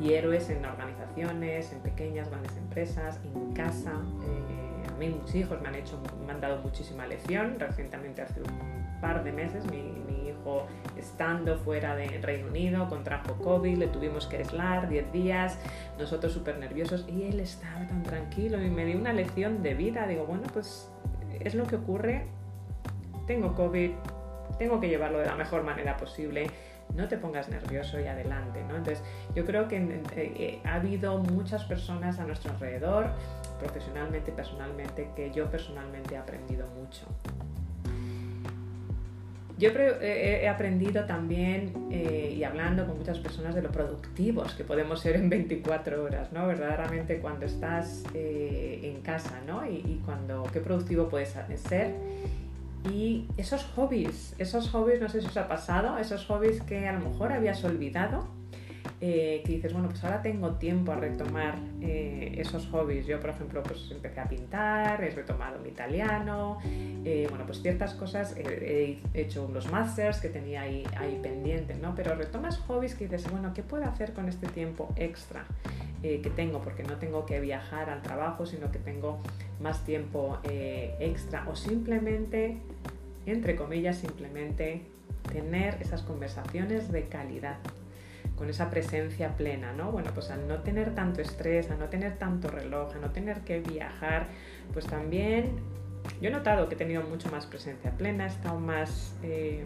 [0.00, 5.60] y héroes en organizaciones, en pequeñas, grandes empresas, en casa eh, a mí mis hijos
[5.60, 7.58] me han, hecho, me han dado muchísima lección.
[7.58, 10.66] Recientemente, hace un par de meses, mi, hijo
[10.96, 15.56] estando fuera de Reino Unido contrajo COVID, le tuvimos que aislar 10 días,
[15.98, 20.06] nosotros súper nerviosos y él estaba tan tranquilo y me dio una lección de vida.
[20.08, 20.90] Digo, bueno, pues
[21.38, 22.26] es lo que ocurre,
[23.28, 23.92] tengo COVID,
[24.58, 26.48] tengo que llevarlo de la mejor manera posible
[26.94, 28.76] no te pongas nervioso y adelante, ¿no?
[28.76, 29.02] Entonces,
[29.34, 33.10] yo creo que eh, eh, ha habido muchas personas a nuestro alrededor,
[33.58, 37.06] profesionalmente, personalmente, que yo personalmente he aprendido mucho.
[39.58, 45.00] Yo he aprendido también, eh, y hablando con muchas personas, de lo productivos que podemos
[45.00, 46.46] ser en 24 horas, ¿no?
[46.46, 49.64] Verdaderamente cuando estás en casa, ¿no?
[49.64, 51.94] Y, y, cuando, qué productivo puedes ser
[52.92, 56.92] y esos hobbies, esos hobbies, no sé si os ha pasado, esos hobbies que a
[56.92, 58.28] lo mejor habías olvidado,
[58.98, 63.06] eh, que dices, bueno, pues ahora tengo tiempo a retomar eh, esos hobbies.
[63.06, 67.92] Yo, por ejemplo, pues empecé a pintar, he retomado mi italiano, eh, bueno, pues ciertas
[67.92, 71.94] cosas, he hecho unos masters que tenía ahí, ahí pendientes, ¿no?
[71.94, 75.44] Pero retomas hobbies que dices, bueno, ¿qué puedo hacer con este tiempo extra
[76.02, 76.62] que tengo?
[76.62, 79.18] Porque no tengo que viajar al trabajo, sino que tengo
[79.60, 82.58] más tiempo extra o simplemente,
[83.26, 84.82] entre comillas, simplemente
[85.32, 87.58] tener esas conversaciones de calidad
[88.36, 89.90] con esa presencia plena, ¿no?
[89.90, 93.40] Bueno, pues al no tener tanto estrés, a no tener tanto reloj, a no tener
[93.40, 94.28] que viajar,
[94.72, 95.52] pues también
[96.20, 99.62] yo he notado que he tenido mucho más presencia plena, he estado más eh,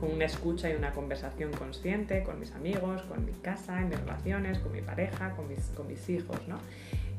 [0.00, 4.00] con una escucha y una conversación consciente con mis amigos, con mi casa, en mis
[4.00, 6.58] relaciones, con mi pareja, con mis, con mis hijos, ¿no?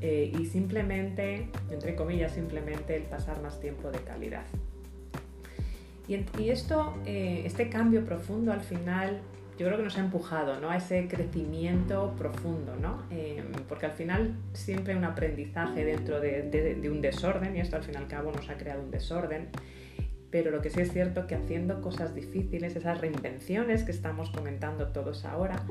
[0.01, 4.43] Eh, y simplemente, entre comillas, simplemente el pasar más tiempo de calidad.
[6.07, 9.21] Y, esto, eh, este cambio profundo al final,
[9.57, 10.69] yo creo que nos ha empujado ¿no?
[10.69, 13.03] a ese crecimiento profundo, ¿no?
[13.09, 17.83] Eh, porque al final siempre hay un aprendizaje dentro de, un desorden y esto al
[17.83, 19.49] fin y al cabo nos ha creado un desorden
[20.35, 24.89] pero lo que sí es cierto que haciendo cosas difíciles, esas reinvenciones que estamos comentando
[24.89, 25.63] todos ahora,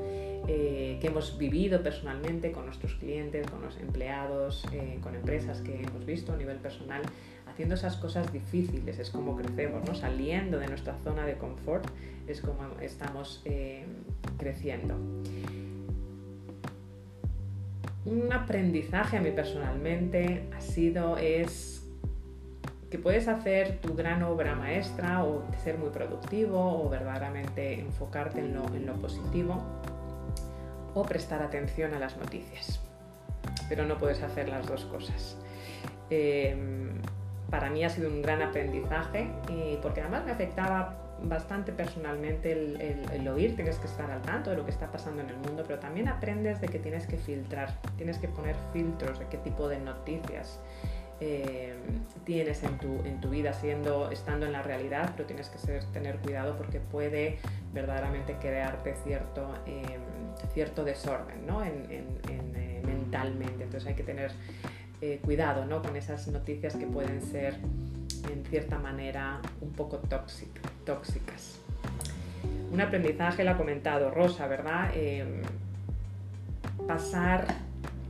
[0.47, 5.83] eh, que hemos vivido personalmente con nuestros clientes, con los empleados, eh, con empresas que
[5.83, 7.03] hemos visto a nivel personal,
[7.55, 9.95] haciendo esas cosas difíciles es como crecemos, ¿no?
[9.95, 11.87] saliendo de nuestra zona de confort
[12.27, 13.85] es como estamos eh,
[14.37, 14.95] creciendo.
[18.03, 21.87] Un aprendizaje a mí personalmente ha sido, es
[22.91, 28.53] que puedes hacer tu gran obra maestra o ser muy productivo o verdaderamente enfocarte en
[28.53, 29.63] lo, en lo positivo
[30.93, 32.81] o prestar atención a las noticias.
[33.69, 35.37] Pero no puedes hacer las dos cosas.
[36.09, 37.01] Em,
[37.55, 40.93] para mí ha sido un gran aprendizaje y porque además me afectaba
[41.23, 45.29] bastante personalmente el, oír, tienes que estar al tanto de lo que está pasando en
[45.29, 49.27] el mundo, pero también aprendes de que tienes que filtrar, tienes que poner filtros de
[49.27, 50.59] qué tipo de noticias
[51.21, 51.75] eh,
[52.25, 55.57] tienes en tu, en tu, vida siendo, estando en la realidad, pero tienes que
[55.93, 57.37] tener cuidado porque puede
[57.73, 60.01] verdaderamente crearte cierto, em,
[60.53, 61.63] cierto desorden ¿no?
[61.63, 63.63] en, eh, mentalmente.
[63.63, 64.31] Entonces hay que tener
[65.01, 65.81] eh, cuidado ¿no?
[65.81, 67.55] con esas noticias que pueden ser
[68.31, 69.97] en cierta manera un poco
[70.85, 71.59] tóxicas.
[72.71, 74.91] Un aprendizaje lo ha comentado Rosa, ¿verdad?
[74.95, 75.41] Em,
[76.87, 77.45] pasar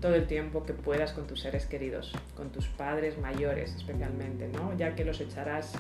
[0.02, 4.76] todo el tiempo que puedas con tus seres queridos, con tus padres mayores especialmente, ¿no?
[4.78, 5.74] ya que los echarás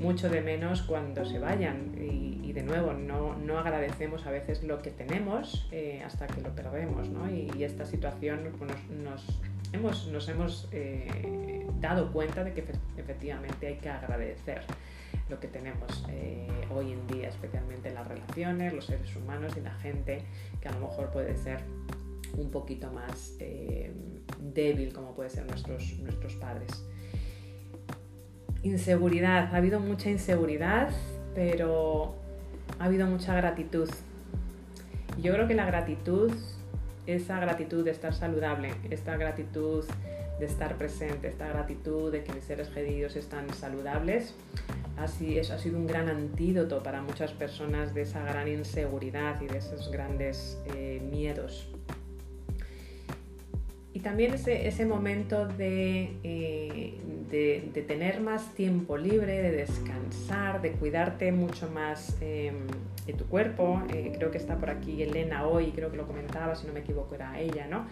[0.00, 4.82] mucho de menos cuando se vayan y, de nuevo no, no, agradecemos a veces lo
[4.82, 7.30] que tenemos eh, hasta que lo perdemos ¿no?
[7.30, 9.24] y, esta situación pues, nos,
[9.72, 12.64] hemos, nos hemos eh, dado cuenta de que
[12.96, 14.62] efectivamente hay que agradecer
[15.28, 19.74] lo que tenemos eh, hoy en día, especialmente las relaciones, los seres humanos y la
[19.74, 20.22] gente
[20.60, 21.60] que a lo mejor puede ser
[22.36, 23.38] un poquito más
[24.40, 26.84] débil como puede ser nuestros, nuestros padres.
[28.62, 30.90] Inseguridad, ha habido mucha inseguridad,
[31.34, 32.14] pero
[32.78, 33.88] ha habido mucha gratitud.
[35.22, 36.30] Yo creo que la gratitud,
[37.06, 39.84] esa gratitud de estar saludable, esta gratitud
[40.38, 44.34] de estar presente, esta gratitud de que mis seres queridos están saludables,
[44.98, 49.46] así eso ha sido un gran antídoto para muchas personas de esa gran inseguridad y
[49.46, 51.68] de esos grandes eh, miedos
[53.92, 60.72] y también ese, ese momento de, eh, de, tener más tiempo libre, de descansar, de
[60.72, 62.66] cuidarte mucho más em,
[63.06, 63.82] de tu cuerpo.
[63.92, 66.80] Eh, creo que está por aquí Elena hoy, creo que lo comentaba, si no me
[66.80, 67.86] equivoco era ella, ¿no?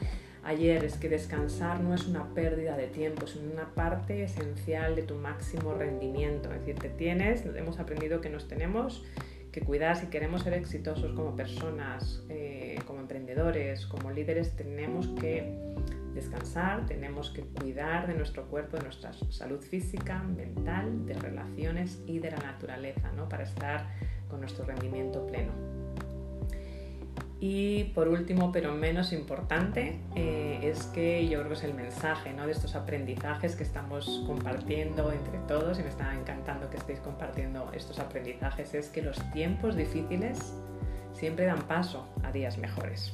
[0.44, 5.02] Ayer es que descansar no es una pérdida de tiempo, es una parte esencial de
[5.02, 6.52] tu máximo rendimiento.
[6.52, 9.04] Es decir, te tienes, hemos aprendido que nos tenemos
[9.52, 15.67] que cuidar si queremos ser exitosos como personas, eh, como emprendedores, como líderes, tenemos que
[16.18, 22.18] descansar, tenemos que cuidar de nuestro cuerpo, de nuestra salud física, mental, de relaciones y
[22.18, 23.28] de la naturaleza, ¿no?
[23.28, 23.86] Para estar
[24.28, 25.52] con nuestro rendimiento pleno.
[27.40, 32.32] Y por último, pero menos importante, eh, es que yo creo que es el mensaje
[32.32, 32.46] ¿no?
[32.46, 37.70] de estos aprendizajes que estamos compartiendo entre todos y me está encantando que estéis compartiendo
[37.72, 40.52] estos aprendizajes, es que los tiempos difíciles
[41.12, 43.12] siempre dan paso a días mejores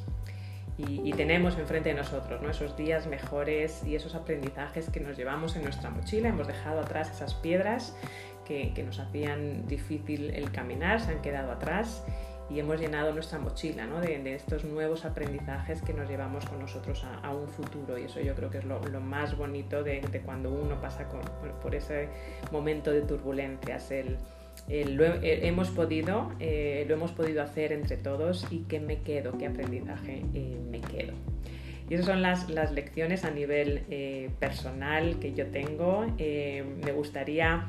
[0.76, 2.50] y, tenemos enfrente de nosotros ¿no?
[2.50, 6.28] esos días mejores y esos aprendizajes que nos llevamos en nuestra mochila.
[6.28, 7.96] Hemos dejado atrás esas piedras
[8.44, 12.04] que, que nos hacían difícil el caminar, se han quedado atrás
[12.50, 17.30] y hemos llenado nuestra mochila de, estos nuevos aprendizajes que nos llevamos con nosotros a,
[17.32, 20.80] un futuro y eso yo creo que es lo, más bonito de, de, cuando uno
[20.80, 21.08] pasa
[21.62, 22.08] por, ese
[22.52, 23.90] momento de turbulencias,
[24.68, 29.02] eh, lo eh, hemos podido, eh, lo hemos podido hacer entre todos y qué me
[29.02, 30.22] quedo, qué aprendizaje
[30.70, 31.12] me quedo.
[31.88, 33.82] Y esas son las, las lecciones a nivel
[34.38, 36.06] personal que yo tengo.
[36.16, 37.68] me gustaría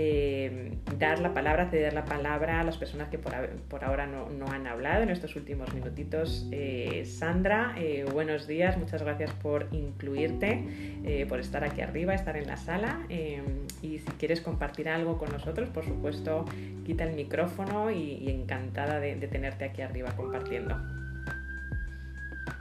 [0.00, 4.68] eh, dar la palabra, ceder la palabra a las personas que por, ahora no, han
[4.68, 6.46] hablado en estos últimos minutitos.
[6.52, 12.46] Eh, Sandra, eh, buenos días, muchas gracias por incluirte, por estar aquí arriba, estar en
[12.46, 13.00] la sala.
[13.08, 16.44] y si quieres compartir algo con nosotros, por supuesto,
[16.86, 20.76] quita el micrófono y, encantada de tenerte aquí arriba compartiendo.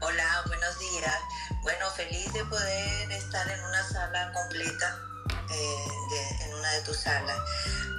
[0.01, 1.19] Hola, buenos días.
[1.61, 5.16] Bueno, feliz de poder estar en una sala completa
[5.49, 7.37] eh, en una de tus salas.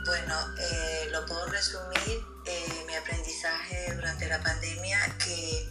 [0.07, 5.69] Bueno, eh, lo puedo resumir, eh, mi aprendizaje durante la pandemia, que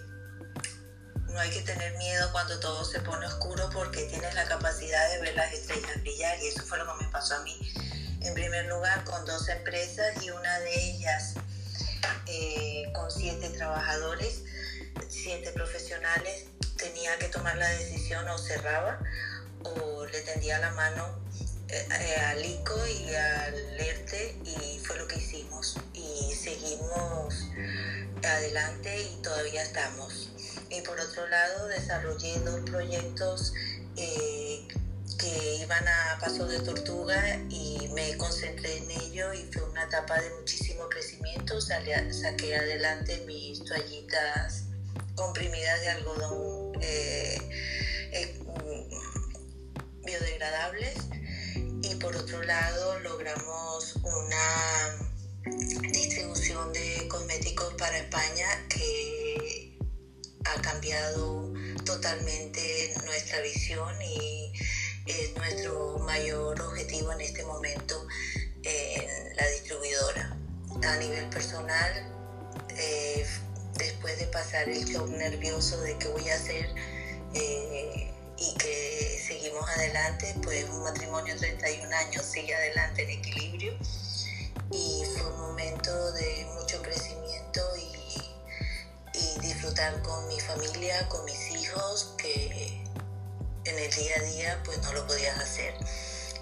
[1.28, 5.22] no hay que tener miedo cuando todo se pone oscuro porque tienes la capacidad de
[5.22, 7.58] ver las estrellas brillar y eso fue lo que me pasó a mí.
[8.22, 11.34] En primer lugar, con dos empresas y una de ellas
[12.94, 14.44] con siete trabajadores,
[15.10, 16.46] siete profesionales,
[16.78, 19.00] tenía que tomar la decisión o cerraba
[19.64, 21.28] o le tendía la mano
[21.70, 27.36] eh, al ICO y al ERTE y fue lo que hicimos y seguimos
[28.24, 30.32] adelante y todavía estamos.
[30.70, 33.54] Y por otro lado desarrollé dos proyectos
[33.98, 34.68] eh,
[35.18, 40.22] que iban a paso de tortuga y me concentré en ello y fue una etapa
[40.22, 41.60] de muchísimo crecimiento.
[41.60, 44.66] saqué adelante mis toallitas
[45.16, 47.38] comprimidas de algodón eh,
[48.40, 50.96] mm, biodegradables
[52.00, 55.08] por otro lado logramos una
[55.92, 59.78] distribución de cosméticos para España que
[60.46, 61.54] ha cambiado
[61.86, 64.52] totalmente nuestra visión y
[65.06, 68.08] es nuestro mayor objetivo en este momento
[68.64, 70.38] en la distribuidora.
[70.84, 71.92] A nivel personal,
[72.78, 73.26] eh,
[73.78, 76.70] después de pasar el shock nervioso de qué voy a hacer,
[77.34, 83.74] eh, y que seguimos adelante, pues un matrimonio de 31 años sigue adelante en equilibrio
[84.72, 87.94] y fue un momento de mucho crecimiento y,
[89.42, 92.84] disfrutar con mi familia, con mis hijos, que
[93.66, 95.74] en el día a día pues no lo podías hacer.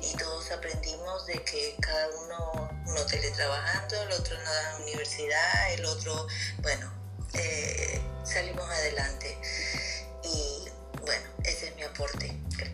[0.02, 5.86] Y todos aprendimos de que cada uno, uno teletrabajando, el otro en la universidad, el
[5.86, 6.28] otro,
[6.62, 6.92] bueno,
[7.34, 9.38] eh, salimos adelante.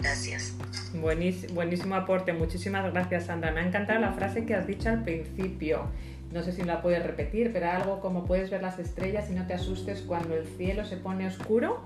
[0.01, 0.53] Gracias.
[0.93, 2.33] Buenísimo, aporte.
[2.33, 3.51] Muchísimas gracias, Sandra.
[3.51, 5.87] Me ha encantado la frase que has dicho al principio.
[6.31, 9.45] No sé si la puedes repetir, pero algo como puedes ver las estrellas y no
[9.47, 11.81] te asustes cuando el cielo se pone oscuro.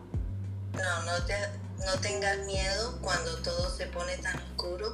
[0.74, 1.34] No, no, te,
[1.86, 4.92] no tengas miedo cuando todo se pone tan oscuro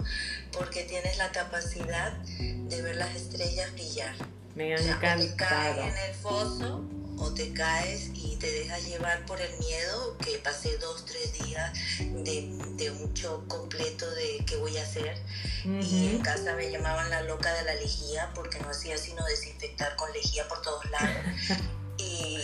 [0.52, 4.16] porque tienes la capacidad de ver las estrellas brillar.
[4.56, 5.82] Me ha encantado.
[5.82, 6.84] en el foso
[7.22, 11.72] o te caes y te dejas llevar por el miedo, que pasé dos, tres días
[12.00, 15.16] de, un shock completo de qué voy a hacer.
[15.64, 19.96] Y en casa me llamaban la loca de la lejía porque no hacía sino desinfectar
[19.96, 21.60] con lejía por todos lados.
[21.98, 22.40] y,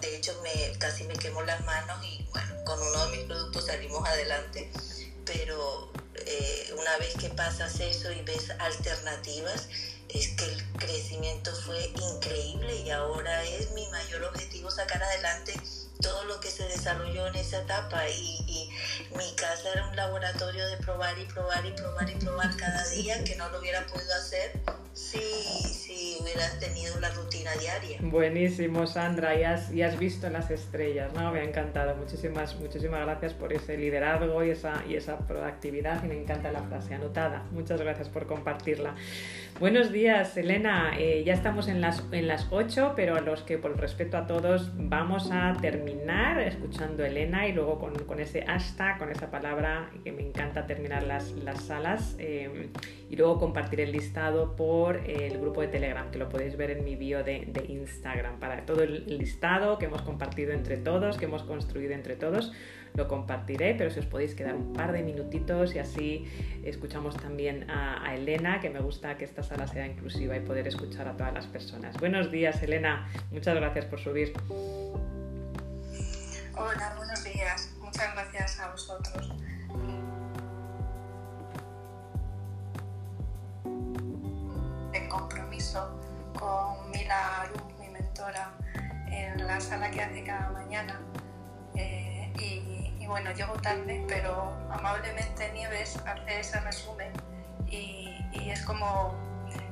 [0.00, 3.66] de hecho me, casi me quemó las manos y bueno, con uno de mis productos
[3.66, 4.70] salimos adelante.
[5.26, 9.68] Pero eh, una vez que pasas eso y ves alternativas,
[10.08, 15.52] es que el crecimiento fue increíble y ahora es mi mayor objetivo sacar adelante
[16.00, 18.70] todo lo que se desarrolló en esa etapa y, y,
[19.16, 23.22] mi casa era un laboratorio de probar y probar y probar y probar cada día
[23.24, 24.52] que no lo hubiera podido hacer
[24.92, 27.98] si, si hubieras tenido la rutina diaria.
[28.00, 31.30] Buenísimo, Sandra, y has, y has visto las estrellas, ¿no?
[31.32, 31.94] Me ha encantado.
[31.96, 36.62] Muchísimas, muchísimas gracias por ese liderazgo y esa, y esa proactividad y me encanta la
[36.62, 37.44] frase anotada.
[37.52, 38.94] Muchas gracias por compartirla.
[39.60, 40.92] Buenos días, Elena.
[40.98, 44.26] Eh, ya estamos en las, en las 8, pero a los que por respeto a
[44.26, 45.85] todos vamos a terminar
[46.46, 51.02] escuchando a Elena y luego con, ese hashtag, con esa palabra que me encanta terminar
[51.02, 52.68] las, las salas eh,
[53.08, 56.84] y luego compartir el listado por el grupo de Telegram, que lo podéis ver en
[56.84, 61.26] mi bio de, de Instagram, para todo el listado que hemos compartido entre todos, que
[61.26, 62.52] hemos construido entre todos
[62.96, 66.24] lo compartiré, pero si os podéis quedar un par de minutitos y así
[66.64, 71.06] escuchamos también a, Elena, que me gusta que esta sala sea inclusiva y poder escuchar
[71.06, 71.98] a todas las personas.
[71.98, 73.06] Buenos días, Elena.
[73.30, 74.32] Muchas gracias por subir.
[76.58, 77.68] Hola, buenos días.
[77.80, 79.30] Muchas gracias a vosotros.
[84.94, 86.00] En compromiso
[86.38, 88.52] con Mila mi mentora,
[89.08, 90.98] en la sala que hace cada mañana.
[91.74, 97.12] Eh, y bueno, llego tarde, pero amablemente Nieves hace ese resumen
[97.66, 99.14] y, y es como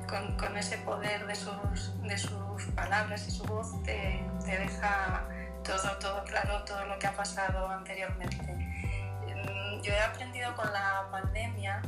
[0.07, 5.27] con, con, ese poder de sus, de sus palabras y su voz te, te, deja
[5.65, 8.45] todo, todo claro, todo lo que ha pasado anteriormente.
[8.45, 11.81] Mm, yo he aprendido con la pandemia,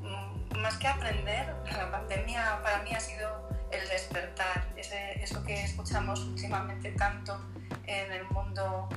[0.00, 5.62] mm, más que aprender, la pandemia para mí ha sido el despertar, ese, eso que
[5.62, 7.38] escuchamos últimamente tanto
[7.86, 8.88] en el mundo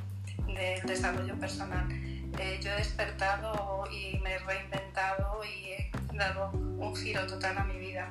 [0.47, 1.87] del desarrollo personal.
[1.91, 7.63] Eh, yo he despertado y me he reinventado y he dado un giro total a
[7.63, 8.09] mi vida.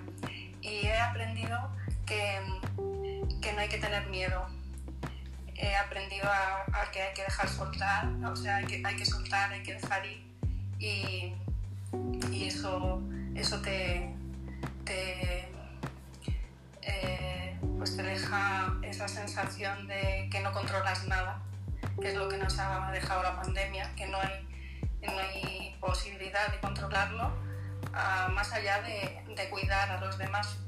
[0.61, 1.71] Y he aprendido
[2.07, 2.41] que,
[3.43, 4.47] que no hay que tener miedo.
[5.57, 9.53] He aprendido a, que hay que dejar soltar, o sea, hay que, hay que soltar,
[9.53, 10.25] hay que dejar ir.
[10.79, 11.35] Y,
[12.31, 13.01] y eso
[13.35, 14.15] eso, te,
[14.87, 15.49] eh,
[17.77, 21.43] pues te deja esa sensación de que no controlas nada,
[22.01, 24.47] que es lo que nos ha dejado la pandemia, que no hay,
[25.03, 27.33] no hay posibilidad de controlarlo,
[27.93, 30.59] ah, más allá de, de cuidar a los demás.